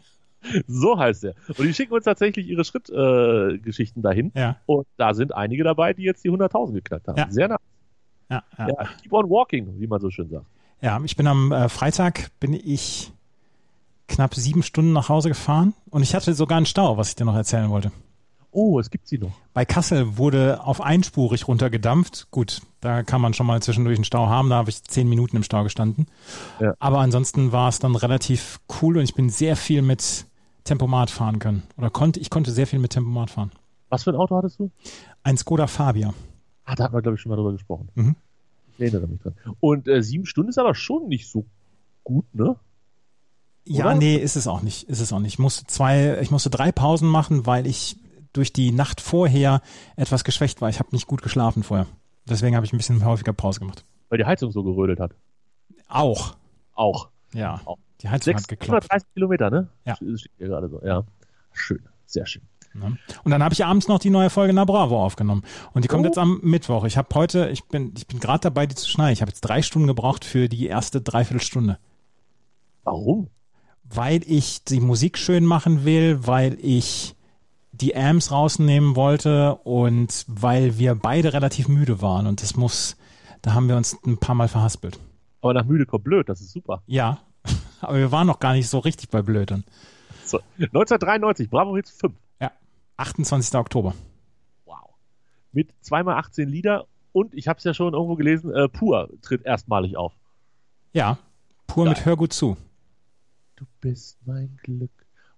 So 0.66 0.98
heißt 0.98 1.24
er. 1.24 1.34
Und 1.56 1.64
die 1.64 1.72
schicken 1.72 1.94
uns 1.94 2.04
tatsächlich 2.04 2.46
ihre 2.46 2.66
Schrittgeschichten 2.66 4.02
äh, 4.02 4.02
dahin. 4.02 4.30
Ja, 4.34 4.58
Und 4.66 4.86
da 4.98 5.14
sind 5.14 5.34
einige 5.34 5.64
dabei, 5.64 5.94
die 5.94 6.02
jetzt 6.02 6.22
die 6.22 6.30
100.000 6.30 6.74
geknackt 6.74 7.08
haben. 7.08 7.16
Ja. 7.16 7.30
Sehr 7.30 7.48
nah. 7.48 7.56
ja, 8.28 8.42
ja. 8.58 8.68
Ja, 8.68 8.88
keep 9.00 9.14
on 9.14 9.30
walking, 9.30 9.80
wie 9.80 9.86
man 9.86 10.02
so 10.02 10.10
schön 10.10 10.28
sagt. 10.28 10.44
Ja, 10.82 11.00
ich 11.02 11.16
bin 11.16 11.26
am 11.26 11.50
äh, 11.50 11.70
Freitag, 11.70 12.28
bin 12.40 12.52
ich 12.52 13.13
knapp 14.08 14.34
sieben 14.34 14.62
Stunden 14.62 14.92
nach 14.92 15.08
Hause 15.08 15.28
gefahren 15.28 15.75
und 15.90 16.02
ich 16.02 16.14
hatte 16.14 16.34
sogar 16.34 16.56
einen 16.56 16.66
Stau, 16.66 16.96
was 16.96 17.11
ich 17.11 17.16
dir 17.16 17.25
noch 17.25 17.34
erzählen 17.34 17.70
wollte. 17.70 17.90
Oh, 18.50 18.78
es 18.78 18.88
gibt 18.88 19.08
sie 19.08 19.18
noch. 19.18 19.32
Bei 19.52 19.64
Kassel 19.64 20.16
wurde 20.16 20.64
auf 20.64 20.80
einspurig 20.80 21.49
runtergedampft. 21.49 22.28
Gut, 22.30 22.62
da 22.80 23.02
kann 23.02 23.20
man 23.20 23.34
schon 23.34 23.46
mal 23.46 23.61
zwischendurch 23.61 23.96
einen 23.96 24.04
Stau 24.04 24.28
haben. 24.28 24.49
Da 24.49 24.56
habe 24.56 24.70
ich 24.70 24.84
zehn 24.84 25.08
Minuten 25.08 25.37
im 25.37 25.42
Stau 25.42 25.64
gestanden. 25.64 26.06
Ja. 26.61 26.73
Aber 26.78 27.00
ansonsten 27.00 27.50
war 27.50 27.68
es 27.68 27.80
dann 27.80 27.96
relativ 27.96 28.61
cool 28.80 28.99
und 28.99 29.02
ich 29.02 29.14
bin 29.14 29.28
sehr 29.28 29.56
viel 29.56 29.82
mit 29.82 30.26
Tempomat 30.62 31.11
fahren 31.11 31.40
können. 31.40 31.64
Oder 31.76 31.90
konnte, 31.90 32.20
ich 32.20 32.30
konnte 32.30 32.52
sehr 32.52 32.68
viel 32.68 32.78
mit 32.78 32.92
Tempomat 32.92 33.30
fahren. 33.30 33.50
Was 33.88 34.04
für 34.04 34.11
ein 34.11 34.16
Auto 34.16 34.37
hattest 34.37 34.61
du? 34.61 34.70
Ein 35.25 35.37
Skoda 35.37 35.66
Fabia. 35.66 36.14
Ah, 36.64 36.76
da 36.76 36.84
hatten 36.84 36.94
wir, 36.94 37.02
glaube 37.02 37.16
ich, 37.16 37.20
schon 37.20 37.30
mal 37.30 37.37
drüber 37.37 37.52
gesprochen. 37.52 37.88
Mhm. 37.96 38.14
Ich 38.76 38.80
erinnere 38.82 39.08
mich 39.08 39.20
dran. 39.20 39.34
Und 39.58 39.88
äh, 39.88 40.00
sieben 40.00 40.26
Stunden 40.26 40.50
ist 40.50 40.58
aber 40.58 40.76
schon 40.76 41.08
nicht 41.08 41.28
so 41.28 41.44
gut, 42.04 42.25
ne? 42.32 42.56
Ja, 43.66 43.87
Oder? 43.87 43.94
nee, 43.94 44.16
ist 44.16 44.37
es 44.37 44.47
auch 44.47 44.61
nicht. 44.62 44.85
Ist 44.85 45.00
es 45.00 45.12
auch 45.12 45.21
nicht. 45.21 45.35
Ich 45.35 45.38
musste 45.38 45.66
zwei, 45.66 46.18
ich 46.21 46.30
musste 46.30 46.50
drei 46.50 46.71
Pausen 46.71 47.09
machen, 47.09 47.47
weil 47.47 47.66
ich 47.66 47.97
durch 48.33 48.52
die 48.52 48.73
Nacht 48.73 49.00
vorher 49.00 49.62
etwas 49.97 50.25
geschwächt 50.25 50.61
war. 50.61 50.68
Ich 50.68 50.78
habe 50.80 50.90
nicht 50.92 51.06
gut 51.06 51.23
geschlafen 51.23 51.62
vorher. 51.62 51.87
Deswegen 52.28 52.56
habe 52.56 52.66
ich 52.66 52.73
ein 52.73 52.76
bisschen 52.76 53.04
häufiger 53.04 53.33
Pause 53.33 53.61
gemacht. 53.61 53.85
Weil 54.09 54.18
die 54.18 54.25
Heizung 54.26 54.50
so 54.50 54.62
gerödelt 54.62 55.00
hat. 55.00 55.12
Auch. 55.88 56.37
Auch. 56.75 57.09
Ja. 57.33 57.61
Auch. 57.64 57.78
Die 58.00 58.09
Heizung 58.09 58.35
hat 58.35 58.49
geklappt. 58.49 58.83
630 58.83 59.14
Kilometer, 59.14 59.50
ne? 59.50 59.68
Ja. 59.87 59.97
Das 60.00 60.21
steht 60.21 60.33
hier 60.37 60.49
gerade 60.49 60.68
so. 60.68 60.83
Ja. 60.85 61.04
Schön. 61.52 61.83
Sehr 62.06 62.26
schön. 62.26 62.42
Ne? 62.75 62.99
Und 63.23 63.30
dann 63.30 63.42
habe 63.42 63.54
ich 63.54 63.64
abends 63.64 63.87
noch 63.88 64.00
die 64.00 64.11
neue 64.11 64.30
Folge 64.30 64.52
Na 64.52 64.64
Bravo 64.64 65.02
aufgenommen. 65.02 65.42
Und 65.73 65.85
die 65.85 65.88
kommt 65.88 66.02
Oh. 66.04 66.06
jetzt 66.09 66.18
am 66.18 66.40
Mittwoch. 66.42 66.85
Ich 66.85 66.97
habe 66.97 67.09
heute, 67.14 67.49
ich 67.50 67.64
bin, 67.64 67.94
ich 67.97 68.06
bin 68.09 68.18
gerade 68.18 68.40
dabei, 68.40 68.66
die 68.66 68.75
zu 68.75 68.90
schneiden. 68.90 69.12
Ich 69.12 69.21
habe 69.23 69.30
jetzt 69.30 69.42
drei 69.42 69.62
Stunden 69.62 69.87
gebraucht 69.87 70.25
für 70.25 70.49
die 70.49 70.66
erste 70.66 71.00
Dreiviertelstunde. 71.00 71.78
Warum? 72.83 73.28
Weil 73.94 74.22
ich 74.26 74.64
die 74.64 74.80
Musik 74.80 75.18
schön 75.18 75.44
machen 75.44 75.84
will, 75.84 76.26
weil 76.26 76.58
ich 76.60 77.14
die 77.72 77.96
Amps 77.96 78.30
rausnehmen 78.30 78.96
wollte 78.96 79.56
und 79.56 80.24
weil 80.28 80.78
wir 80.78 80.94
beide 80.94 81.32
relativ 81.32 81.68
müde 81.68 82.00
waren. 82.00 82.26
Und 82.26 82.42
das 82.42 82.56
muss, 82.56 82.96
da 83.42 83.54
haben 83.54 83.68
wir 83.68 83.76
uns 83.76 83.96
ein 84.06 84.18
paar 84.18 84.34
Mal 84.34 84.48
verhaspelt. 84.48 84.98
Aber 85.40 85.54
nach 85.54 85.64
müde 85.64 85.84
kommt 85.84 86.04
blöd, 86.04 86.28
das 86.28 86.40
ist 86.40 86.52
super. 86.52 86.82
Ja, 86.86 87.18
aber 87.80 87.98
wir 87.98 88.12
waren 88.12 88.26
noch 88.26 88.38
gar 88.38 88.54
nicht 88.54 88.68
so 88.68 88.78
richtig 88.78 89.10
bei 89.10 89.22
Blödern. 89.22 89.64
So. 90.24 90.38
1993, 90.56 91.50
Bravo 91.50 91.76
Hits 91.76 91.90
5. 91.90 92.14
Ja, 92.40 92.52
28. 92.96 93.54
Oktober. 93.58 93.94
Wow. 94.64 94.90
Mit 95.52 95.68
zweimal 95.82 96.16
18 96.16 96.48
Lieder 96.48 96.86
und 97.12 97.34
ich 97.34 97.48
habe 97.48 97.58
es 97.58 97.64
ja 97.64 97.74
schon 97.74 97.92
irgendwo 97.92 98.16
gelesen, 98.16 98.52
äh, 98.54 98.68
Pur 98.68 99.10
tritt 99.22 99.44
erstmalig 99.44 99.96
auf. 99.96 100.12
Ja, 100.92 101.18
pur 101.66 101.84
mit 101.84 101.96
Geil. 101.96 102.06
Hör 102.06 102.16
gut 102.16 102.32
zu. 102.32 102.56
Du 103.56 103.64
bist 103.80 104.18
mein 104.26 104.56
Glück. 104.62 104.90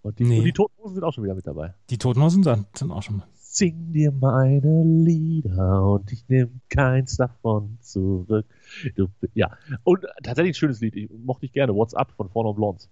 Und 0.02 0.18
die, 0.18 0.24
Nee. 0.24 0.38
und 0.38 0.44
die 0.44 0.52
Toten 0.52 0.74
Hosen 0.82 0.94
sind 0.94 1.04
auch 1.04 1.12
schon 1.12 1.24
wieder 1.24 1.34
mit 1.34 1.46
dabei. 1.46 1.74
Die 1.90 1.98
Toten 1.98 2.22
Hosen 2.22 2.42
sind 2.42 2.66
sind 2.76 2.90
auch 2.92 3.02
schon 3.02 3.18
mal. 3.18 3.26
Sing 3.34 3.92
dir 3.92 4.12
meine 4.12 4.84
Lieder 4.84 5.82
und 5.92 6.12
ich 6.12 6.28
nehme 6.28 6.50
keins 6.68 7.16
davon 7.16 7.78
zurück. 7.80 8.46
Du, 8.94 9.08
ja, 9.34 9.50
und 9.82 10.04
tatsächlich 10.22 10.52
ein 10.52 10.58
schönes 10.58 10.80
Lied. 10.80 10.94
Ich 10.94 11.10
mochte 11.10 11.46
ich 11.46 11.52
gerne. 11.52 11.74
What's 11.74 11.94
Up 11.94 12.12
von 12.16 12.28
No 12.34 12.52
Blondes. 12.52 12.88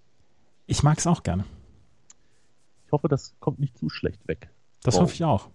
Ich 0.67 0.83
mag 0.83 0.99
es 0.99 1.07
auch 1.07 1.23
gerne. 1.23 1.45
Ich 2.87 2.93
hoffe, 2.93 3.09
das 3.09 3.35
kommt 3.41 3.59
nicht 3.59 3.77
zu 3.77 3.89
schlecht 3.91 4.27
weg. 4.27 4.49
Das 4.83 4.97
Oh. 4.97 5.03
hoffe 5.03 5.13
ich 5.15 5.25
auch. 5.25 5.49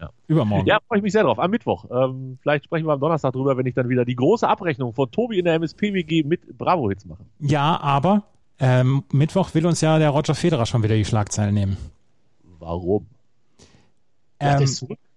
Ja. 0.00 0.10
Übermorgen. 0.26 0.66
Ja, 0.66 0.78
freue 0.86 0.98
ich 0.98 1.02
mich 1.02 1.12
sehr 1.12 1.22
drauf. 1.24 1.38
Am 1.38 1.50
Mittwoch. 1.50 1.86
Ähm, 1.90 2.38
vielleicht 2.40 2.64
sprechen 2.64 2.86
wir 2.86 2.92
am 2.92 3.00
Donnerstag 3.00 3.32
drüber, 3.32 3.56
wenn 3.56 3.66
ich 3.66 3.74
dann 3.74 3.88
wieder 3.88 4.04
die 4.04 4.14
große 4.16 4.46
Abrechnung 4.46 4.92
von 4.92 5.10
Tobi 5.10 5.38
in 5.38 5.44
der 5.44 5.54
MSPWG 5.54 6.22
mit 6.24 6.56
Bravo-Hits 6.58 7.04
mache. 7.06 7.24
Ja, 7.40 7.80
aber 7.80 8.24
Ähm, 8.60 9.04
Mittwoch 9.12 9.54
will 9.54 9.66
uns 9.66 9.80
ja 9.80 9.98
der 9.98 10.10
Roger 10.10 10.34
Federer 10.34 10.66
schon 10.66 10.82
wieder 10.82 10.96
die 10.96 11.04
Schlagzeilen 11.04 11.54
nehmen. 11.54 11.76
Warum? 12.58 13.06
Ähm. 14.40 14.66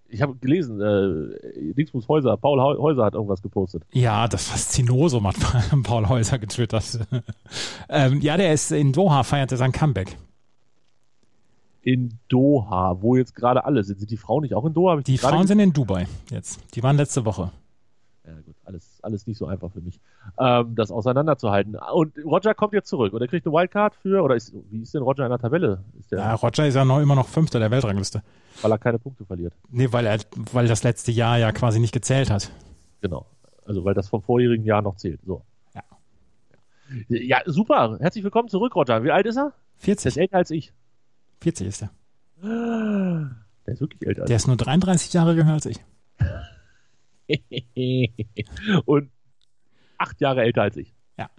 Ich 0.08 0.20
habe 0.20 0.34
gelesen, 0.34 0.78
äh, 0.78 1.72
Dingsbus 1.72 2.06
Häuser, 2.06 2.36
Paul 2.36 2.60
Häuser 2.60 3.06
hat 3.06 3.14
irgendwas 3.14 3.40
gepostet. 3.40 3.82
ja, 3.92 4.28
das 4.28 4.46
Faszinosum 4.46 5.26
hat 5.26 5.36
Paul 5.84 6.06
Häuser 6.06 6.38
getwittert. 6.38 7.00
ähm, 7.88 8.20
ja, 8.20 8.36
der 8.36 8.52
ist 8.52 8.72
in 8.72 8.92
Doha, 8.92 9.22
feiert 9.22 9.52
er 9.52 9.56
sein 9.56 9.72
Comeback. 9.72 10.18
In 11.80 12.18
Doha, 12.28 12.98
wo 13.00 13.16
jetzt 13.16 13.34
gerade 13.34 13.64
alle 13.64 13.82
sind. 13.84 14.00
Sind 14.00 14.10
die 14.10 14.18
Frauen 14.18 14.42
nicht 14.42 14.54
auch 14.54 14.66
in 14.66 14.74
Doha? 14.74 14.96
Die 15.00 15.16
Frauen 15.16 15.46
sind 15.46 15.60
in 15.60 15.72
Dubai 15.72 16.06
jetzt. 16.30 16.60
Die 16.74 16.82
waren 16.82 16.98
letzte 16.98 17.24
Woche. 17.24 17.50
Ja 18.26 18.34
gut, 18.34 18.51
alles, 18.64 19.00
alles 19.02 19.26
nicht 19.26 19.38
so 19.38 19.46
einfach 19.46 19.70
für 19.72 19.80
mich, 19.80 19.98
ähm, 20.38 20.74
das 20.74 20.90
auseinanderzuhalten. 20.90 21.76
Und 21.76 22.16
Roger 22.24 22.54
kommt 22.54 22.72
jetzt 22.74 22.88
zurück 22.88 23.12
und 23.12 23.20
er 23.20 23.28
kriegt 23.28 23.46
eine 23.46 23.52
Wildcard 23.54 23.94
für, 23.96 24.22
oder 24.22 24.36
ist, 24.36 24.54
wie 24.70 24.82
ist 24.82 24.94
denn 24.94 25.02
Roger 25.02 25.24
in 25.24 25.30
der 25.30 25.38
Tabelle? 25.38 25.82
Ist 25.98 26.12
der, 26.12 26.18
Ja, 26.20 26.34
Roger 26.34 26.66
ist 26.66 26.74
ja 26.74 26.84
noch 26.84 27.00
immer 27.00 27.14
noch 27.14 27.26
Fünfter 27.28 27.58
der 27.58 27.70
Weltrangliste. 27.70 28.22
weil 28.62 28.70
er 28.70 28.78
keine 28.78 28.98
Punkte 28.98 29.24
verliert. 29.24 29.52
Nee, 29.70 29.92
weil 29.92 30.06
er, 30.06 30.18
weil 30.52 30.66
das 30.68 30.82
letzte 30.84 31.10
Jahr 31.12 31.38
ja 31.38 31.50
quasi 31.52 31.80
nicht 31.80 31.92
gezählt 31.92 32.30
hat. 32.30 32.50
Genau. 33.00 33.26
Also 33.64 33.84
weil 33.84 33.94
das 33.94 34.08
vom 34.08 34.22
vorherigen 34.22 34.64
Jahr 34.64 34.82
noch 34.82 34.96
zählt. 34.96 35.20
So. 35.24 35.42
Ja. 35.74 35.82
Ja, 37.08 37.38
super. 37.46 37.96
Herzlich 38.00 38.22
willkommen 38.24 38.48
zurück, 38.48 38.74
Roger. 38.76 39.02
Wie 39.04 39.10
alt 39.10 39.26
ist 39.26 39.36
er? 39.36 39.52
Der 39.80 39.84
40. 39.86 40.06
ist 40.06 40.16
älter 40.16 40.36
als 40.36 40.50
ich. 40.50 40.72
40 41.40 41.66
ist 41.66 41.82
er. 41.82 41.90
Der 42.42 43.74
ist 43.74 43.80
wirklich 43.80 44.06
älter 44.06 44.24
Der 44.24 44.36
ist 44.36 44.46
nur 44.46 44.56
33 44.56 45.12
Jahre 45.12 45.34
jünger 45.34 45.54
als 45.54 45.66
ich. 45.66 45.78
Und 48.84 49.10
acht 49.98 50.20
Jahre 50.20 50.42
älter 50.42 50.62
als 50.62 50.76
ich. 50.76 50.94
Ja. 51.18 51.30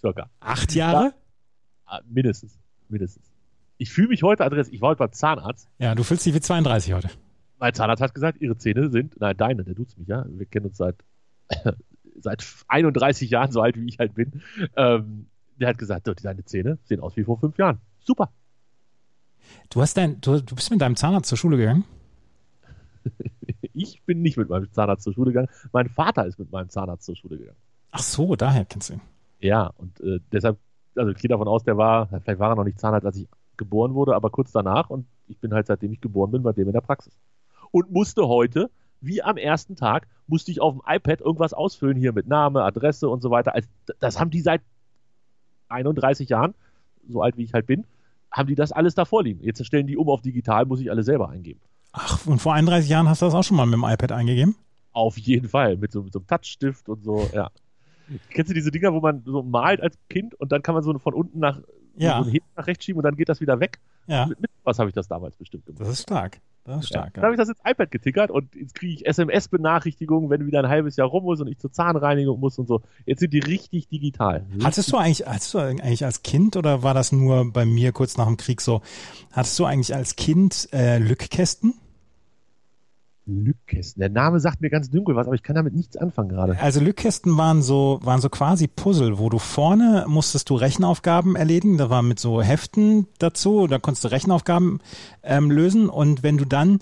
Circa. 0.00 0.30
Acht 0.40 0.74
Jahre? 0.74 1.14
Ah, 1.84 2.00
Mindestens. 2.08 2.58
Mindestens. 2.88 3.30
Ich 3.78 3.90
fühle 3.90 4.08
mich 4.08 4.22
heute, 4.22 4.44
Andreas, 4.44 4.68
ich 4.68 4.80
war 4.80 4.90
heute 4.90 4.98
beim 4.98 5.12
Zahnarzt. 5.12 5.68
Ja, 5.78 5.94
du 5.94 6.02
fühlst 6.02 6.24
dich 6.24 6.34
wie 6.34 6.40
32 6.40 6.94
heute. 6.94 7.10
Mein 7.58 7.74
Zahnarzt 7.74 8.02
hat 8.02 8.14
gesagt, 8.14 8.40
ihre 8.40 8.56
Zähne 8.56 8.90
sind, 8.90 9.18
nein, 9.20 9.36
deine, 9.36 9.64
der 9.64 9.74
tut's 9.74 9.96
mich, 9.96 10.08
ja. 10.08 10.24
Wir 10.28 10.46
kennen 10.46 10.66
uns 10.66 10.78
seit, 10.78 10.96
seit 12.18 12.44
31 12.68 13.30
Jahren, 13.30 13.52
so 13.52 13.60
alt 13.60 13.76
wie 13.76 13.86
ich 13.86 13.98
halt 13.98 14.14
bin. 14.14 14.42
Ähm, 14.76 15.28
der 15.56 15.68
hat 15.68 15.78
gesagt, 15.78 16.10
deine 16.22 16.44
Zähne 16.44 16.78
sehen 16.84 17.00
aus 17.00 17.16
wie 17.16 17.24
vor 17.24 17.38
fünf 17.38 17.56
Jahren. 17.58 17.80
Super. 18.00 18.30
Du 19.70 19.80
hast 19.80 19.96
dein, 19.96 20.20
du, 20.20 20.40
du 20.40 20.54
bist 20.54 20.70
mit 20.70 20.80
deinem 20.80 20.96
Zahnarzt 20.96 21.28
zur 21.28 21.38
Schule 21.38 21.56
gegangen? 21.56 21.84
Ich 23.76 24.02
bin 24.04 24.22
nicht 24.22 24.38
mit 24.38 24.48
meinem 24.48 24.72
Zahnarzt 24.72 25.04
zur 25.04 25.12
Schule 25.12 25.32
gegangen. 25.32 25.48
Mein 25.72 25.88
Vater 25.88 26.26
ist 26.26 26.38
mit 26.38 26.50
meinem 26.50 26.70
Zahnarzt 26.70 27.04
zur 27.04 27.14
Schule 27.14 27.36
gegangen. 27.36 27.58
Ach 27.90 28.00
so, 28.00 28.34
daher 28.34 28.64
kennst 28.64 28.88
du 28.88 28.94
ihn. 28.94 29.00
Ja, 29.38 29.70
und 29.76 30.00
äh, 30.00 30.18
deshalb, 30.32 30.58
also 30.96 31.10
ich 31.10 31.18
gehe 31.18 31.28
davon 31.28 31.46
aus, 31.46 31.62
der 31.62 31.76
war, 31.76 32.06
vielleicht 32.08 32.38
war 32.38 32.50
er 32.50 32.56
noch 32.56 32.64
nicht 32.64 32.80
Zahnarzt, 32.80 33.06
als 33.06 33.18
ich 33.18 33.28
geboren 33.58 33.94
wurde, 33.94 34.14
aber 34.14 34.30
kurz 34.30 34.50
danach 34.50 34.88
und 34.88 35.06
ich 35.28 35.38
bin 35.38 35.52
halt 35.52 35.66
seitdem 35.66 35.92
ich 35.92 36.00
geboren 36.00 36.30
bin 36.30 36.42
bei 36.42 36.52
dem 36.52 36.66
in 36.66 36.72
der 36.72 36.80
Praxis. 36.80 37.14
Und 37.70 37.90
musste 37.90 38.26
heute, 38.28 38.70
wie 39.02 39.22
am 39.22 39.36
ersten 39.36 39.76
Tag, 39.76 40.08
musste 40.26 40.50
ich 40.50 40.60
auf 40.60 40.72
dem 40.72 40.82
iPad 40.86 41.20
irgendwas 41.20 41.52
ausfüllen 41.52 41.98
hier 41.98 42.12
mit 42.12 42.26
Name, 42.26 42.62
Adresse 42.62 43.08
und 43.10 43.20
so 43.22 43.30
weiter. 43.30 43.54
Also, 43.54 43.68
das 44.00 44.18
haben 44.18 44.30
die 44.30 44.40
seit 44.40 44.62
31 45.68 46.28
Jahren, 46.30 46.54
so 47.08 47.20
alt 47.20 47.36
wie 47.36 47.44
ich 47.44 47.52
halt 47.52 47.66
bin, 47.66 47.84
haben 48.30 48.48
die 48.48 48.54
das 48.54 48.72
alles 48.72 48.94
da 48.94 49.04
vorliegen. 49.04 49.42
Jetzt 49.42 49.64
stellen 49.66 49.86
die 49.86 49.96
um 49.96 50.08
auf 50.08 50.22
digital, 50.22 50.64
muss 50.64 50.80
ich 50.80 50.90
alles 50.90 51.06
selber 51.06 51.28
eingeben. 51.28 51.60
Ach, 51.98 52.26
und 52.26 52.40
vor 52.40 52.52
31 52.54 52.90
Jahren 52.90 53.08
hast 53.08 53.22
du 53.22 53.26
das 53.26 53.34
auch 53.34 53.42
schon 53.42 53.56
mal 53.56 53.64
mit 53.66 53.74
dem 53.74 53.84
iPad 53.84 54.12
eingegeben? 54.12 54.54
Auf 54.92 55.16
jeden 55.18 55.48
Fall, 55.48 55.76
mit 55.76 55.92
so, 55.92 56.02
mit 56.02 56.12
so 56.12 56.18
einem 56.20 56.26
Touchstift 56.26 56.88
und 56.88 57.02
so, 57.02 57.28
ja. 57.34 57.50
Kennst 58.30 58.50
du 58.50 58.54
diese 58.54 58.70
Dinger, 58.70 58.92
wo 58.92 59.00
man 59.00 59.22
so 59.24 59.42
malt 59.42 59.80
als 59.80 59.96
Kind 60.08 60.34
und 60.34 60.52
dann 60.52 60.62
kann 60.62 60.74
man 60.74 60.84
so 60.84 60.96
von 60.98 61.14
unten 61.14 61.38
nach, 61.40 61.58
Ja. 61.96 62.22
so 62.22 62.30
nach 62.54 62.66
rechts 62.66 62.84
schieben 62.84 62.98
und 62.98 63.04
dann 63.04 63.16
geht 63.16 63.28
das 63.28 63.40
wieder 63.40 63.58
weg? 63.60 63.80
Ja, 64.06 64.26
Mit, 64.26 64.40
mit 64.42 64.50
was 64.62 64.78
habe 64.78 64.88
ich 64.90 64.94
das 64.94 65.08
damals 65.08 65.36
bestimmt 65.36 65.66
gemacht? 65.66 65.80
das 65.80 65.88
ist 65.88 66.02
stark. 66.02 66.38
Das 66.64 66.84
ist 66.84 66.90
Ja. 66.90 67.00
stark. 67.00 67.14
Dann 67.14 67.24
habe 67.24 67.34
ich 67.34 67.38
das 67.38 67.48
ins 67.48 67.58
iPad 67.64 67.90
getickert 67.90 68.30
und 68.30 68.54
jetzt 68.54 68.74
kriege 68.74 68.92
ich 68.92 69.06
SMS-Benachrichtigungen, 69.06 70.30
wenn 70.30 70.46
wieder 70.46 70.60
ein 70.62 70.68
halbes 70.68 70.96
Jahr 70.96 71.08
rum 71.08 71.24
muss 71.24 71.40
und 71.40 71.48
ich 71.48 71.58
zur 71.58 71.72
Zahnreinigung 71.72 72.38
muss 72.38 72.58
und 72.58 72.68
so. 72.68 72.82
Jetzt 73.06 73.20
sind 73.20 73.32
die 73.32 73.38
richtig 73.40 73.88
digital. 73.88 74.44
Hattest 74.62 74.92
du 74.92 74.96
eigentlich, 74.96 75.26
hattest 75.26 75.54
du 75.54 75.58
eigentlich 75.58 76.04
als 76.04 76.22
Kind 76.22 76.56
oder 76.56 76.82
war 76.82 76.94
das 76.94 77.10
nur 77.12 77.50
bei 77.52 77.64
mir 77.64 77.92
kurz 77.92 78.16
nach 78.16 78.26
dem 78.26 78.36
Krieg 78.36 78.60
so? 78.60 78.82
Hattest 79.32 79.58
du 79.58 79.64
eigentlich 79.64 79.94
als 79.94 80.14
Kind 80.16 80.68
äh, 80.72 80.98
Lückkästen? 80.98 81.74
Lückkästen. 83.26 84.00
Der 84.00 84.08
Name 84.08 84.40
sagt 84.40 84.60
mir 84.60 84.70
ganz 84.70 84.88
dunkel 84.90 85.16
was, 85.16 85.26
aber 85.26 85.34
ich 85.34 85.42
kann 85.42 85.56
damit 85.56 85.74
nichts 85.74 85.96
anfangen 85.96 86.28
gerade. 86.28 86.58
Also 86.60 86.80
Lückkästen 86.80 87.36
waren 87.36 87.62
so, 87.62 87.98
waren 88.02 88.20
so 88.20 88.28
quasi 88.28 88.68
Puzzle, 88.68 89.18
wo 89.18 89.28
du 89.28 89.38
vorne 89.38 90.04
musstest 90.08 90.48
du 90.48 90.54
Rechenaufgaben 90.54 91.36
erledigen. 91.36 91.76
Da 91.76 91.90
war 91.90 92.02
mit 92.02 92.20
so 92.20 92.40
Heften 92.40 93.08
dazu, 93.18 93.66
da 93.66 93.78
konntest 93.78 94.04
du 94.04 94.08
Rechenaufgaben 94.08 94.80
ähm, 95.22 95.50
lösen 95.50 95.88
und 95.88 96.22
wenn 96.22 96.38
du 96.38 96.44
dann, 96.44 96.80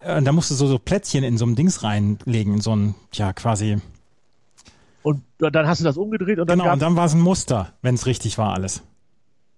äh, 0.00 0.20
da 0.20 0.32
musst 0.32 0.50
du 0.50 0.54
so, 0.54 0.66
so 0.66 0.78
Plättchen 0.78 1.22
in 1.22 1.38
so 1.38 1.44
einem 1.44 1.54
Dings 1.54 1.82
reinlegen, 1.82 2.54
in 2.54 2.60
so 2.60 2.74
ein, 2.74 2.94
ja 3.12 3.32
quasi, 3.32 3.78
Und 5.04 5.22
dann 5.38 5.66
hast 5.68 5.80
du 5.80 5.84
das 5.84 5.96
umgedreht 5.96 6.38
und 6.38 6.48
dann 6.48 6.58
genau, 6.58 6.72
und 6.72 6.82
dann 6.82 6.96
war 6.96 7.04
es 7.04 7.14
ein 7.14 7.20
Muster, 7.20 7.72
wenn 7.82 7.94
es 7.94 8.06
richtig 8.06 8.38
war 8.38 8.54
alles. 8.54 8.82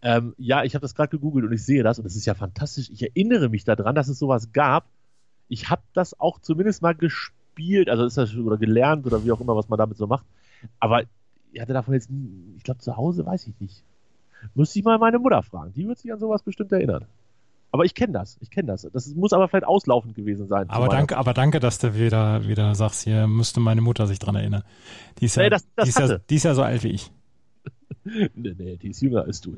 Ähm, 0.02 0.34
ja, 0.38 0.64
ich 0.64 0.74
habe 0.74 0.82
das 0.82 0.94
gerade 0.94 1.08
gegoogelt 1.08 1.46
und 1.46 1.52
ich 1.52 1.64
sehe 1.64 1.82
das 1.82 1.98
und 1.98 2.04
das 2.04 2.16
ist 2.16 2.26
ja 2.26 2.34
fantastisch. 2.34 2.90
Ich 2.90 3.02
erinnere 3.02 3.48
mich 3.48 3.64
daran, 3.64 3.94
dass 3.94 4.08
es 4.08 4.18
sowas 4.18 4.52
gab. 4.52 4.86
Ich 5.48 5.70
habe 5.70 5.82
das 5.92 6.18
auch 6.18 6.38
zumindest 6.40 6.82
mal 6.82 6.94
gespielt, 6.94 7.88
also 7.88 8.04
ist 8.04 8.16
das 8.16 8.34
oder 8.36 8.56
gelernt 8.56 9.06
oder 9.06 9.24
wie 9.24 9.32
auch 9.32 9.40
immer, 9.40 9.56
was 9.56 9.68
man 9.68 9.78
damit 9.78 9.96
so 9.96 10.06
macht. 10.06 10.24
Aber 10.80 11.02
ich 11.52 11.60
hatte 11.60 11.72
davon 11.72 11.94
jetzt, 11.94 12.10
nie- 12.10 12.54
ich 12.56 12.62
glaube 12.64 12.80
zu 12.80 12.96
Hause 12.96 13.24
weiß 13.24 13.46
ich 13.46 13.54
nicht. 13.60 13.82
Müsste 14.54 14.78
ich 14.78 14.84
mal 14.84 14.98
meine 14.98 15.18
Mutter 15.18 15.42
fragen. 15.42 15.72
Die 15.74 15.86
wird 15.86 15.98
sich 15.98 16.12
an 16.12 16.18
sowas 16.18 16.42
bestimmt 16.42 16.72
erinnern. 16.72 17.06
Aber 17.72 17.84
ich 17.84 17.94
kenne 17.94 18.12
das, 18.12 18.36
ich 18.40 18.50
kenne 18.50 18.68
das. 18.68 18.88
Das 18.92 19.06
muss 19.14 19.32
aber 19.32 19.48
vielleicht 19.48 19.66
auslaufend 19.66 20.14
gewesen 20.14 20.46
sein. 20.46 20.70
Aber 20.70 20.88
danke, 20.88 21.16
aber 21.16 21.34
danke, 21.34 21.60
dass 21.60 21.78
du 21.78 21.94
wieder, 21.94 22.46
wieder 22.46 22.74
sagst, 22.74 23.02
hier 23.04 23.26
müsste 23.26 23.60
meine 23.60 23.80
Mutter 23.80 24.06
sich 24.06 24.18
dran 24.18 24.34
erinnern. 24.36 24.62
Die 25.18 25.26
ist 25.26 25.36
ja, 25.36 25.42
Nee, 25.44 25.50
das- 25.50 25.66
das 25.74 25.84
die 25.84 25.88
ist 25.90 25.98
ja, 25.98 26.18
die 26.18 26.34
ist 26.36 26.44
ja 26.44 26.54
so 26.54 26.62
alt 26.62 26.82
wie 26.84 26.88
ich. 26.90 27.10
Nee, 28.04 28.54
nee, 28.56 28.76
die 28.76 28.88
ist 28.90 29.00
jünger 29.02 29.22
als 29.24 29.40
du. 29.40 29.56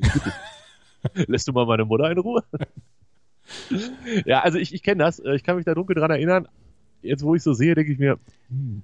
Lässt 1.26 1.46
du 1.48 1.52
mal 1.52 1.66
meine 1.66 1.84
Mutter 1.84 2.10
in 2.10 2.18
Ruhe? 2.18 2.42
ja, 4.24 4.40
also 4.40 4.58
ich, 4.58 4.74
ich 4.74 4.82
kenne 4.82 5.02
das. 5.04 5.18
Äh, 5.18 5.34
Ich 5.36 5.42
kann 5.44 5.56
mich 5.56 5.64
da 5.64 5.74
dunkel 5.74 5.94
dran 5.96 6.10
erinnern. 6.10 6.48
Jetzt, 7.02 7.22
wo 7.22 7.34
ich 7.34 7.42
so 7.42 7.52
sehe, 7.52 7.74
denke 7.74 7.92
ich 7.92 7.98
mir, 7.98 8.18
hm. 8.48 8.82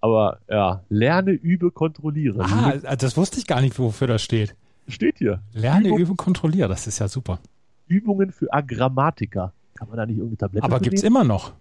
aber 0.00 0.40
ja, 0.48 0.82
lerne, 0.88 1.30
übe, 1.30 1.70
kontrolliere. 1.70 2.40
Ah, 2.44 2.96
das 2.96 3.16
wusste 3.16 3.38
ich 3.38 3.46
gar 3.46 3.60
nicht, 3.60 3.78
wofür 3.78 4.06
das 4.08 4.22
steht. 4.22 4.56
Steht 4.88 5.18
hier. 5.18 5.40
Lerne, 5.52 5.88
Übung- 5.88 5.98
übe, 6.00 6.14
kontrolliere. 6.16 6.68
Das 6.68 6.86
ist 6.86 6.98
ja 6.98 7.06
super. 7.08 7.38
Übungen 7.86 8.32
für 8.32 8.52
Agrammatiker. 8.52 9.52
Kann 9.74 9.88
man 9.88 9.96
da 9.98 10.06
nicht 10.06 10.16
irgendeine 10.16 10.38
Tablette 10.38 10.64
Aber 10.64 10.80
gibt's 10.80 11.02
nehmen? 11.02 11.14
immer 11.16 11.24
noch. 11.24 11.52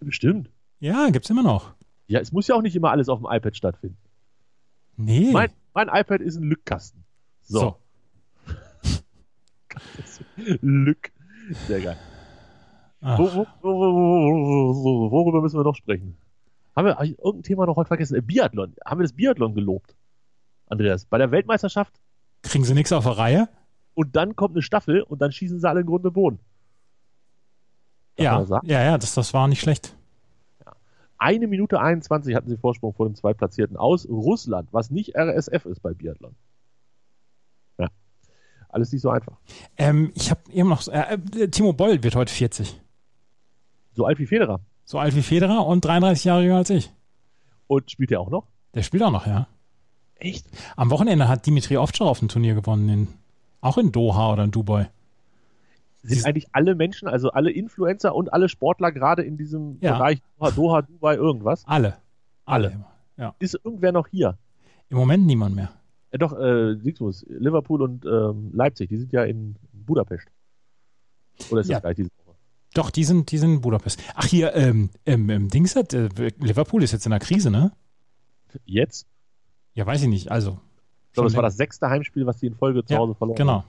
Bestimmt. 0.00 0.50
Ja, 0.80 1.08
gibt's 1.10 1.30
immer 1.30 1.42
noch. 1.42 1.72
Ja, 2.08 2.20
es 2.20 2.32
muss 2.32 2.46
ja 2.48 2.54
auch 2.54 2.62
nicht 2.62 2.76
immer 2.76 2.90
alles 2.90 3.08
auf 3.08 3.20
dem 3.20 3.26
iPad 3.30 3.56
stattfinden. 3.56 3.96
Nee. 4.96 5.30
Mein, 5.32 5.50
mein 5.74 5.88
iPad 5.88 6.20
ist 6.20 6.36
ein 6.36 6.44
Lückkasten. 6.44 7.02
So. 7.42 7.58
so. 7.60 7.76
Lück. 10.62 11.12
Sehr 11.66 11.80
geil. 11.80 11.96
Ach, 13.00 13.18
Wo, 13.18 13.24
wo, 13.24 13.46
wo, 13.62 13.70
wo, 13.70 13.74
wo, 13.74 14.84
wo, 14.84 15.10
worüber 15.10 15.42
müssen 15.42 15.58
wir 15.58 15.64
noch 15.64 15.76
sprechen? 15.76 16.16
Haben 16.74 16.86
wir 16.86 17.00
irgendein 17.00 17.42
Thema 17.42 17.66
noch 17.66 17.76
heute 17.76 17.88
vergessen? 17.88 18.16
Äh, 18.16 18.22
Biathlon. 18.22 18.74
Haben 18.84 19.00
wir 19.00 19.04
das 19.04 19.12
Biathlon 19.12 19.54
gelobt? 19.54 19.94
Andreas, 20.66 21.04
bei 21.06 21.18
der 21.18 21.30
Weltmeisterschaft 21.30 22.00
kriegen 22.42 22.64
sie 22.64 22.74
nichts 22.74 22.92
auf 22.92 23.04
der 23.04 23.18
Reihe? 23.18 23.48
und 23.96 24.14
dann 24.14 24.36
kommt 24.36 24.54
eine 24.54 24.62
Staffel 24.62 25.02
und 25.02 25.20
dann 25.22 25.32
schießen 25.32 25.58
sie 25.58 25.68
alle 25.68 25.80
in 25.80 25.86
Grund 25.86 26.04
und 26.04 26.12
Boden. 26.12 26.38
Ja, 28.18 28.44
ja, 28.62 28.84
ja, 28.84 28.98
das, 28.98 29.14
das 29.14 29.34
war 29.34 29.48
nicht 29.48 29.60
schlecht. 29.60 29.96
Eine 31.18 31.46
Minute 31.46 31.80
21 31.80 32.34
hatten 32.34 32.48
sie 32.48 32.58
Vorsprung 32.58 32.92
vor 32.92 33.06
dem 33.06 33.14
Zweitplatzierten 33.14 33.76
aus 33.78 34.06
Russland, 34.06 34.68
was 34.72 34.90
nicht 34.90 35.16
RSF 35.16 35.64
ist 35.64 35.80
bei 35.80 35.94
Biathlon. 35.94 36.34
Alles 38.68 38.92
nicht 38.92 39.02
so 39.02 39.10
einfach. 39.10 39.34
Ähm, 39.76 40.12
ich 40.14 40.30
habe 40.30 40.40
eben 40.52 40.68
noch, 40.68 40.86
äh, 40.88 41.14
äh, 41.38 41.48
Timo 41.48 41.72
Boll 41.72 42.02
wird 42.02 42.14
heute 42.16 42.32
40. 42.32 42.80
So 43.94 44.04
alt 44.04 44.18
wie 44.18 44.26
Federer. 44.26 44.60
So 44.84 44.98
alt 44.98 45.14
wie 45.16 45.22
Federer 45.22 45.66
und 45.66 45.84
33 45.84 46.24
Jahre 46.24 46.42
jünger 46.42 46.56
als 46.56 46.70
ich. 46.70 46.92
Und 47.66 47.90
spielt 47.90 48.10
er 48.12 48.20
auch 48.20 48.30
noch? 48.30 48.46
Der 48.74 48.82
spielt 48.82 49.02
auch 49.02 49.10
noch, 49.10 49.26
ja. 49.26 49.48
Echt? 50.16 50.46
Am 50.76 50.90
Wochenende 50.90 51.28
hat 51.28 51.46
Dimitri 51.46 51.76
Ovtcharov 51.76 52.22
ein 52.22 52.28
Turnier 52.28 52.54
gewonnen, 52.54 52.88
in, 52.88 53.08
auch 53.60 53.78
in 53.78 53.92
Doha 53.92 54.32
oder 54.32 54.44
in 54.44 54.50
Dubai. 54.50 54.90
Sind 56.02 56.20
Sie- 56.20 56.24
eigentlich 56.24 56.46
alle 56.52 56.74
Menschen, 56.74 57.08
also 57.08 57.30
alle 57.30 57.50
Influencer 57.50 58.14
und 58.14 58.32
alle 58.32 58.48
Sportler 58.48 58.92
gerade 58.92 59.22
in 59.22 59.36
diesem 59.36 59.78
Ja. 59.80 59.94
Bereich 59.96 60.20
Doha, 60.38 60.50
Doha, 60.52 60.82
Dubai, 60.82 61.14
irgendwas? 61.16 61.64
Alle. 61.66 61.96
Alle. 62.44 62.84
Ja. 63.16 63.34
Ist 63.40 63.58
irgendwer 63.64 63.92
noch 63.92 64.06
hier? 64.08 64.36
Im 64.88 64.98
Moment 64.98 65.26
niemand 65.26 65.56
mehr. 65.56 65.70
Äh, 66.10 66.18
doch, 66.18 66.32
äh, 66.38 66.76
Dingsbus, 66.76 67.24
Liverpool 67.28 67.82
und 67.82 68.04
ähm, 68.04 68.50
Leipzig, 68.52 68.88
die 68.88 68.96
sind 68.96 69.12
ja 69.12 69.24
in 69.24 69.56
Budapest. 69.72 70.28
Oder 71.50 71.60
ist 71.60 71.68
Ja. 71.68 71.76
das 71.76 71.82
gleich 71.82 71.96
diese 71.96 72.10
Woche? 72.24 72.36
Doch, 72.74 72.90
die 72.90 73.04
sind, 73.04 73.30
die 73.30 73.38
sind 73.38 73.50
in 73.54 73.60
Budapest. 73.60 74.02
Ach, 74.14 74.24
hier, 74.26 74.54
ähm, 74.54 74.90
ähm, 75.06 75.28
ähm, 75.30 75.48
Dings 75.48 75.76
hat, 75.76 75.92
äh, 75.94 76.08
Liverpool 76.38 76.82
ist 76.82 76.92
jetzt 76.92 77.06
in 77.06 77.10
der 77.10 77.20
Krise, 77.20 77.50
ne? 77.50 77.72
Jetzt? 78.64 79.06
Ja, 79.74 79.86
weiß 79.86 80.02
ich 80.02 80.08
nicht. 80.08 80.30
Also, 80.30 80.58
glaube, 81.12 81.26
es 81.26 81.32
Schon 81.32 81.36
war 81.36 81.42
das 81.42 81.56
sechste 81.56 81.88
Heimspiel, 81.90 82.24
was 82.26 82.40
sie 82.40 82.46
in 82.46 82.54
Folge 82.54 82.84
zu 82.84 82.92
Ja, 82.94 83.00
Hause 83.00 83.14
verloren 83.14 83.36
Genau. 83.36 83.52
haben. 83.62 83.66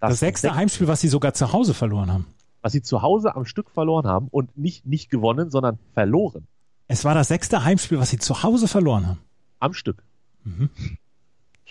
Das, 0.00 0.18
sechste 0.20 0.48
sech- 0.48 0.54
Heimspiel, 0.54 0.88
was 0.88 1.00
sie 1.00 1.08
sogar 1.08 1.34
zu 1.34 1.52
Hause 1.52 1.74
verloren 1.74 2.10
haben. 2.12 2.26
was 2.62 2.72
sie 2.72 2.82
zu 2.82 3.00
Hause 3.02 3.34
am 3.36 3.44
Stück 3.46 3.70
verloren 3.70 4.06
haben 4.06 4.28
und 4.30 4.56
nicht, 4.56 4.84
nicht 4.86 5.08
gewonnen, 5.10 5.50
sondern 5.50 5.78
verloren. 5.94 6.46
Es 6.88 7.04
war 7.04 7.14
das 7.14 7.28
sechste 7.28 7.64
Heimspiel, 7.64 7.98
was 7.98 8.10
sie 8.10 8.18
zu 8.18 8.42
Hause 8.42 8.68
verloren 8.68 9.06
haben. 9.06 9.18
Am 9.60 9.72
Stück. 9.72 10.02
Mhm. 10.44 10.68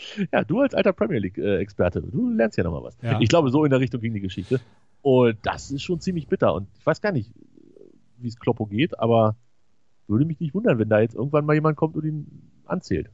Ja, 0.32 0.44
du 0.44 0.62
als 0.62 0.74
alter 0.74 0.94
Premier 0.94 1.20
League-Experte, 1.20 2.02
du 2.02 2.30
lernst 2.30 2.58
ja 2.58 2.64
nochmal 2.64 2.84
was. 2.84 2.98
Ja. 3.02 3.20
Ich 3.20 3.30
glaube, 3.30 3.50
so 3.50 3.64
in 3.64 3.72
der 3.72 3.80
Richtung 3.80 4.02
ging 4.02 4.14
die 4.14 4.22
Geschichte. 4.22 4.60
Und 5.02 5.38
das 5.44 5.72
ist 5.72 5.84
schon 5.84 6.00
ziemlich 6.00 6.28
bitter. 6.28 6.54
Und 6.54 6.68
ich 6.78 6.86
weiß 6.86 7.02
gar 7.02 7.12
nicht, 7.12 7.32
wie 8.18 8.28
es 8.28 8.40
Kloppo 8.40 8.66
geht, 8.66 9.00
aber 9.00 9.36
würde 10.08 10.26
mich 10.26 10.40
nicht 10.40 10.54
wundern, 10.54 10.80
wenn 10.80 10.90
da 10.90 11.00
jetzt 11.00 11.16
irgendwann 11.16 11.46
mal 11.46 11.54
jemand 11.54 11.78
kommt 11.78 11.96
und 11.96 12.06
ihn 12.06 12.50
anzählt. 12.66 13.10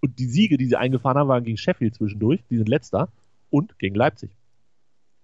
Und 0.00 0.18
die 0.18 0.26
Siege, 0.26 0.58
die 0.58 0.66
sie 0.66 0.76
eingefahren 0.76 1.16
haben, 1.16 1.28
waren 1.28 1.44
gegen 1.44 1.56
Sheffield 1.56 1.94
zwischendurch, 1.94 2.42
die 2.50 2.56
sind 2.58 2.68
letzter, 2.68 3.08
und 3.50 3.78
gegen 3.78 3.94
Leipzig. 3.94 4.36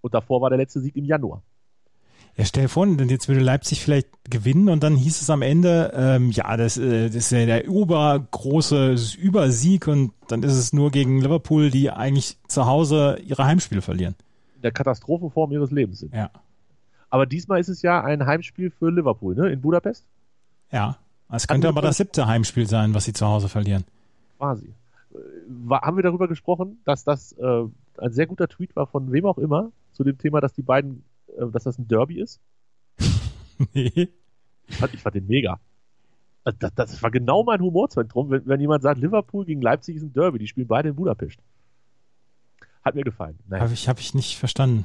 Und 0.01 0.15
davor 0.15 0.41
war 0.41 0.51
der 0.51 0.59
letzte 0.59 0.81
Sieg 0.81 0.97
im 0.97 1.05
Januar. 1.05 1.43
Ja, 2.37 2.45
stell 2.45 2.65
dir 2.65 2.69
vor, 2.69 2.87
denn 2.87 3.09
jetzt 3.09 3.29
würde 3.29 3.41
Leipzig 3.41 3.83
vielleicht 3.83 4.09
gewinnen 4.31 4.69
und 4.69 4.83
dann 4.83 4.97
hieß 4.97 5.21
es 5.21 5.29
am 5.31 5.43
Ende, 5.43 5.93
ähm, 5.95 6.31
ja, 6.31 6.57
das, 6.57 6.79
äh, 6.79 7.07
das 7.07 7.17
ist 7.17 7.33
ja 7.33 7.45
der 7.45 7.67
übergroße 7.67 8.97
Übersieg 9.19 9.89
und 9.89 10.13
dann 10.29 10.43
ist 10.43 10.55
es 10.55 10.73
nur 10.73 10.91
gegen 10.91 11.21
Liverpool, 11.21 11.71
die 11.71 11.91
eigentlich 11.91 12.39
zu 12.49 12.67
Hause 12.67 13.19
ihre 13.25 13.45
Heimspiele 13.45 13.83
verlieren. 13.83 14.15
In 14.57 14.63
der 14.63 14.73
Katastrophenform 14.73 15.53
ihres 15.53 15.71
Lebens 15.71 16.01
sind. 16.01 16.15
Ja, 16.15 16.31
Aber 17.11 17.27
diesmal 17.27 17.61
ist 17.61 17.69
es 17.69 17.83
ja 17.83 18.03
ein 18.03 18.25
Heimspiel 18.25 18.71
für 18.71 18.91
Liverpool, 18.91 19.35
ne? 19.35 19.51
In 19.51 19.61
Budapest? 19.61 20.05
ja. 20.71 20.97
Es 21.33 21.47
könnte 21.47 21.69
aber 21.69 21.81
das 21.81 21.99
siebte 21.99 22.27
Heimspiel 22.27 22.67
sein, 22.67 22.93
was 22.93 23.05
sie 23.05 23.13
zu 23.13 23.25
Hause 23.25 23.49
verlieren. 23.49 23.85
Quasi. 24.39 24.75
Äh, 25.15 25.19
War, 25.47 25.83
haben 25.83 25.97
wir 25.97 26.03
darüber 26.03 26.27
gesprochen, 26.27 26.81
dass 26.85 27.05
das 27.05 27.33
äh, 27.35 27.63
ein 27.99 28.13
sehr 28.13 28.27
guter 28.27 28.49
Tweet 28.49 28.75
war 28.75 28.89
von 28.89 29.13
wem 29.13 29.27
auch 29.27 29.39
immer 29.39 29.71
zu 29.93 30.03
dem 30.03 30.19
Thema, 30.19 30.41
dass 30.41 30.55
die 30.55 30.63
beiden, 30.63 31.05
dass 31.53 31.65
das 31.65 31.79
ein 31.79 31.89
Derby 31.89 32.21
ist? 32.21 32.41
Nee. 33.75 34.09
Ich 34.69 34.77
fand, 34.77 34.95
ich 34.95 35.03
fand 35.03 35.15
den 35.17 35.27
mega. 35.27 35.61
Also 36.45 36.57
Das, 36.61 36.75
das 36.75 37.03
war 37.03 37.11
genau 37.11 37.43
mein 37.45 37.61
Humorzentrum, 37.61 38.31
wenn, 38.31 38.47
wenn 38.47 38.61
jemand 38.61 38.83
sagt, 38.83 38.99
Liverpool 39.01 39.45
gegen 39.45 39.61
Leipzig 39.61 39.97
ist 39.97 40.03
ein 40.03 40.13
Derby, 40.15 40.39
die 40.39 40.47
spielen 40.47 40.67
beide 40.67 40.89
in 40.89 40.95
Budapest. 40.97 41.39
Hat 42.83 42.95
mir 42.95 43.05
gefallen. 43.05 43.39
Naja, 43.49 43.63
Habe 43.65 43.75
ich, 43.75 43.87
hab 43.89 43.99
ich 44.01 44.15
nicht 44.15 44.39
verstanden. 44.39 44.85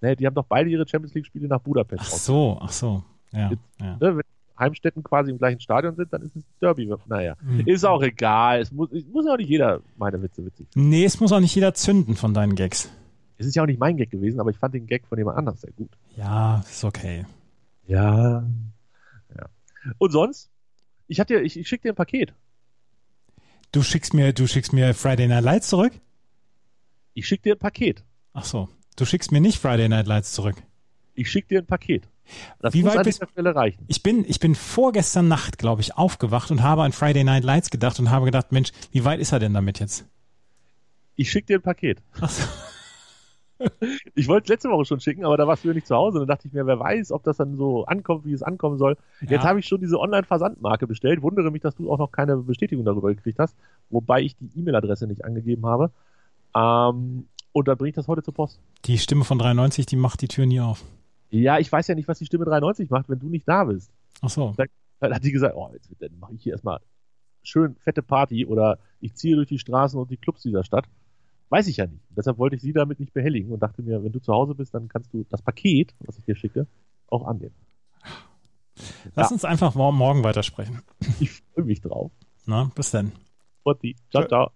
nee, 0.00 0.16
die 0.16 0.26
haben 0.26 0.34
doch 0.34 0.46
beide 0.46 0.70
ihre 0.70 0.88
Champions 0.88 1.12
League-Spiele 1.14 1.48
nach 1.48 1.60
Budapest 1.60 2.00
Ach 2.02 2.10
so, 2.10 2.58
ach 2.62 2.72
so. 2.72 3.04
Ja, 3.32 3.50
ja. 3.78 3.96
Ne, 4.00 4.16
wenn 4.16 4.22
Heimstätten 4.58 5.02
quasi 5.02 5.30
im 5.30 5.36
gleichen 5.38 5.60
Stadion 5.60 5.94
sind, 5.96 6.10
dann 6.12 6.22
ist 6.22 6.36
es 6.36 6.42
ein 6.44 6.54
Derby. 6.60 6.90
Naja, 7.06 7.36
Hm. 7.40 7.60
ist 7.66 7.84
auch 7.84 8.02
egal. 8.02 8.60
Es 8.60 8.72
muss, 8.72 8.90
es 8.92 9.04
muss 9.06 9.26
auch 9.26 9.36
nicht 9.36 9.50
jeder 9.50 9.80
meine 9.98 10.22
Witze 10.22 10.44
witzig 10.46 10.66
Nee, 10.74 11.04
es 11.04 11.20
muss 11.20 11.32
auch 11.32 11.40
nicht 11.40 11.54
jeder 11.54 11.74
zünden 11.74 12.14
von 12.16 12.32
deinen 12.32 12.54
Gags. 12.54 12.90
Es 13.38 13.46
ist 13.46 13.54
ja 13.56 13.62
auch 13.62 13.66
nicht 13.66 13.80
mein 13.80 13.96
Gag 13.96 14.10
gewesen, 14.10 14.40
aber 14.40 14.50
ich 14.50 14.58
fand 14.58 14.74
den 14.74 14.86
Gag 14.86 15.06
von 15.06 15.18
jemand 15.18 15.38
anders 15.38 15.60
sehr 15.60 15.72
gut. 15.72 15.90
Ja, 16.16 16.64
ist 16.68 16.84
okay. 16.84 17.24
Ja. 17.86 18.44
ja. 19.36 19.46
Und 19.98 20.12
sonst? 20.12 20.50
Ich, 21.08 21.18
hab 21.20 21.26
dir, 21.26 21.42
ich, 21.42 21.58
ich 21.58 21.68
schick 21.68 21.82
dir 21.82 21.92
ein 21.92 21.96
Paket. 21.96 22.32
Du 23.72 23.82
schickst 23.82 24.14
mir, 24.14 24.32
du 24.32 24.46
schickst 24.46 24.72
mir 24.72 24.94
Friday 24.94 25.26
Night 25.28 25.44
Lights 25.44 25.68
zurück? 25.68 25.92
Ich 27.14 27.26
schick 27.26 27.42
dir 27.42 27.54
ein 27.54 27.58
Paket. 27.58 28.04
Ach 28.32 28.44
so. 28.44 28.68
Du 28.96 29.04
schickst 29.04 29.32
mir 29.32 29.40
nicht 29.40 29.58
Friday 29.58 29.88
Night 29.88 30.06
Lights 30.06 30.32
zurück. 30.32 30.56
Ich 31.14 31.30
schick 31.30 31.48
dir 31.48 31.58
ein 31.60 31.66
Paket. 31.66 32.08
Das 32.60 32.72
Wie 32.72 32.82
muss 32.82 32.92
weit 32.92 32.98
an 32.98 33.04
bist- 33.04 33.20
dieser 33.20 33.30
Stelle 33.30 33.54
reichen. 33.54 33.84
Ich 33.88 34.02
bin, 34.02 34.24
ich 34.28 34.38
bin 34.40 34.54
vorgestern 34.54 35.28
Nacht, 35.28 35.58
glaube 35.58 35.80
ich, 35.82 35.96
aufgewacht 35.96 36.50
und 36.50 36.62
habe 36.62 36.82
an 36.82 36.92
Friday 36.92 37.24
Night 37.24 37.44
Lights 37.44 37.70
gedacht 37.70 37.98
und 37.98 38.10
habe 38.10 38.26
gedacht, 38.26 38.52
Mensch, 38.52 38.70
wie 38.92 39.04
weit 39.04 39.20
ist 39.20 39.32
er 39.32 39.38
denn 39.40 39.52
damit 39.54 39.80
jetzt? 39.80 40.06
Ich 41.16 41.30
schick 41.30 41.46
dir 41.46 41.56
ein 41.58 41.62
Paket. 41.62 42.00
Ach 42.20 42.30
so. 42.30 42.42
Ich 44.14 44.28
wollte 44.28 44.44
es 44.44 44.48
letzte 44.50 44.68
Woche 44.70 44.84
schon 44.84 45.00
schicken, 45.00 45.24
aber 45.24 45.36
da 45.36 45.46
warst 45.46 45.64
du 45.64 45.68
ja 45.68 45.74
nicht 45.74 45.86
zu 45.86 45.94
Hause. 45.94 46.18
Und 46.20 46.28
dann 46.28 46.36
dachte 46.36 46.48
ich 46.48 46.54
mir, 46.54 46.66
wer 46.66 46.78
weiß, 46.78 47.12
ob 47.12 47.22
das 47.24 47.36
dann 47.38 47.56
so 47.56 47.84
ankommt, 47.86 48.24
wie 48.24 48.32
es 48.32 48.42
ankommen 48.42 48.78
soll. 48.78 48.96
Jetzt 49.20 49.30
Ja. 49.30 49.44
habe 49.44 49.60
ich 49.60 49.66
schon 49.66 49.80
diese 49.80 49.98
Online-Versandmarke 49.98 50.86
bestellt. 50.86 51.22
Wundere 51.22 51.50
mich, 51.50 51.62
dass 51.62 51.74
du 51.74 51.90
auch 51.90 51.98
noch 51.98 52.12
keine 52.12 52.36
Bestätigung 52.36 52.84
darüber 52.84 53.14
gekriegt 53.14 53.38
hast, 53.38 53.56
wobei 53.90 54.20
ich 54.22 54.36
die 54.36 54.50
E-Mail-Adresse 54.58 55.06
nicht 55.06 55.24
angegeben 55.24 55.66
habe. 55.66 55.90
Ähm, 56.54 57.26
und 57.52 57.68
dann 57.68 57.76
bringe 57.76 57.90
ich 57.90 57.94
das 57.94 58.08
heute 58.08 58.22
zur 58.22 58.34
Post. 58.34 58.60
Die 58.84 58.98
Stimme 58.98 59.24
von 59.24 59.38
93, 59.38 59.86
die 59.86 59.96
macht 59.96 60.20
die 60.22 60.28
Tür 60.28 60.46
nie 60.46 60.60
auf. 60.60 60.84
Ja, 61.30 61.58
ich 61.58 61.70
weiß 61.70 61.86
ja 61.88 61.94
nicht, 61.94 62.08
was 62.08 62.18
die 62.18 62.26
Stimme 62.26 62.44
93 62.44 62.90
macht, 62.90 63.08
wenn 63.08 63.18
du 63.18 63.28
nicht 63.28 63.46
da 63.48 63.64
bist. 63.64 63.90
Ach 64.20 64.28
so. 64.30 64.54
Dann 65.00 65.14
hat 65.14 65.24
die 65.24 65.32
gesagt, 65.32 65.54
oh, 65.56 65.68
jetzt 65.72 65.90
dann 65.98 66.18
mache 66.20 66.34
ich 66.34 66.42
hier 66.42 66.52
erstmal 66.52 66.80
schön 67.42 67.74
fette 67.76 68.02
Party 68.02 68.46
oder 68.46 68.78
ich 69.00 69.14
ziehe 69.14 69.34
durch 69.34 69.48
die 69.48 69.58
Straßen 69.58 69.98
und 69.98 70.10
die 70.10 70.16
Clubs 70.16 70.42
dieser 70.42 70.62
Stadt. 70.62 70.84
Weiß 71.52 71.66
ich 71.66 71.76
ja 71.76 71.86
nicht. 71.86 72.02
Deshalb 72.08 72.38
wollte 72.38 72.56
ich 72.56 72.62
sie 72.62 72.72
damit 72.72 72.98
nicht 72.98 73.12
behelligen 73.12 73.52
und 73.52 73.62
dachte 73.62 73.82
mir, 73.82 74.02
wenn 74.02 74.10
du 74.10 74.20
zu 74.20 74.32
Hause 74.32 74.54
bist, 74.54 74.72
dann 74.72 74.88
kannst 74.88 75.12
du 75.12 75.26
das 75.28 75.42
Paket, 75.42 75.94
was 76.00 76.16
ich 76.16 76.24
dir 76.24 76.34
schicke, 76.34 76.66
auch 77.08 77.26
annehmen. 77.26 77.54
Lass 79.14 79.28
Ja. 79.28 79.34
uns 79.34 79.44
einfach 79.44 79.74
mor- 79.74 79.92
morgen 79.92 80.24
weitersprechen. 80.24 80.80
Ich 81.20 81.30
freue 81.52 81.66
mich 81.66 81.82
drauf. 81.82 82.10
Na, 82.46 82.70
bis 82.74 82.90
dann. 82.90 83.12
Ciao, 83.64 83.74
Tschö. 84.22 84.28
ciao. 84.28 84.50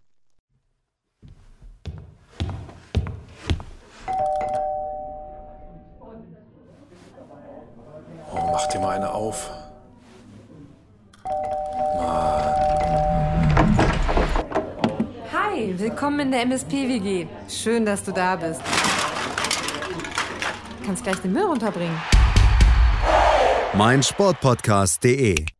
Oh, 8.32 8.48
mach 8.52 8.66
dir 8.68 8.80
mal 8.80 8.96
eine 8.96 9.12
auf. 9.12 9.50
Willkommen 15.96 16.20
in 16.20 16.30
der 16.30 16.42
MSP-WG. 16.42 17.26
Schön, 17.48 17.86
dass 17.86 18.04
du 18.04 18.12
da 18.12 18.36
bist. 18.36 18.60
Kannst 20.84 21.02
gleich 21.02 21.16
den 21.20 21.32
Müll 21.32 21.44
runterbringen. 21.44 21.98
meinsportpodcast.de 23.72 25.55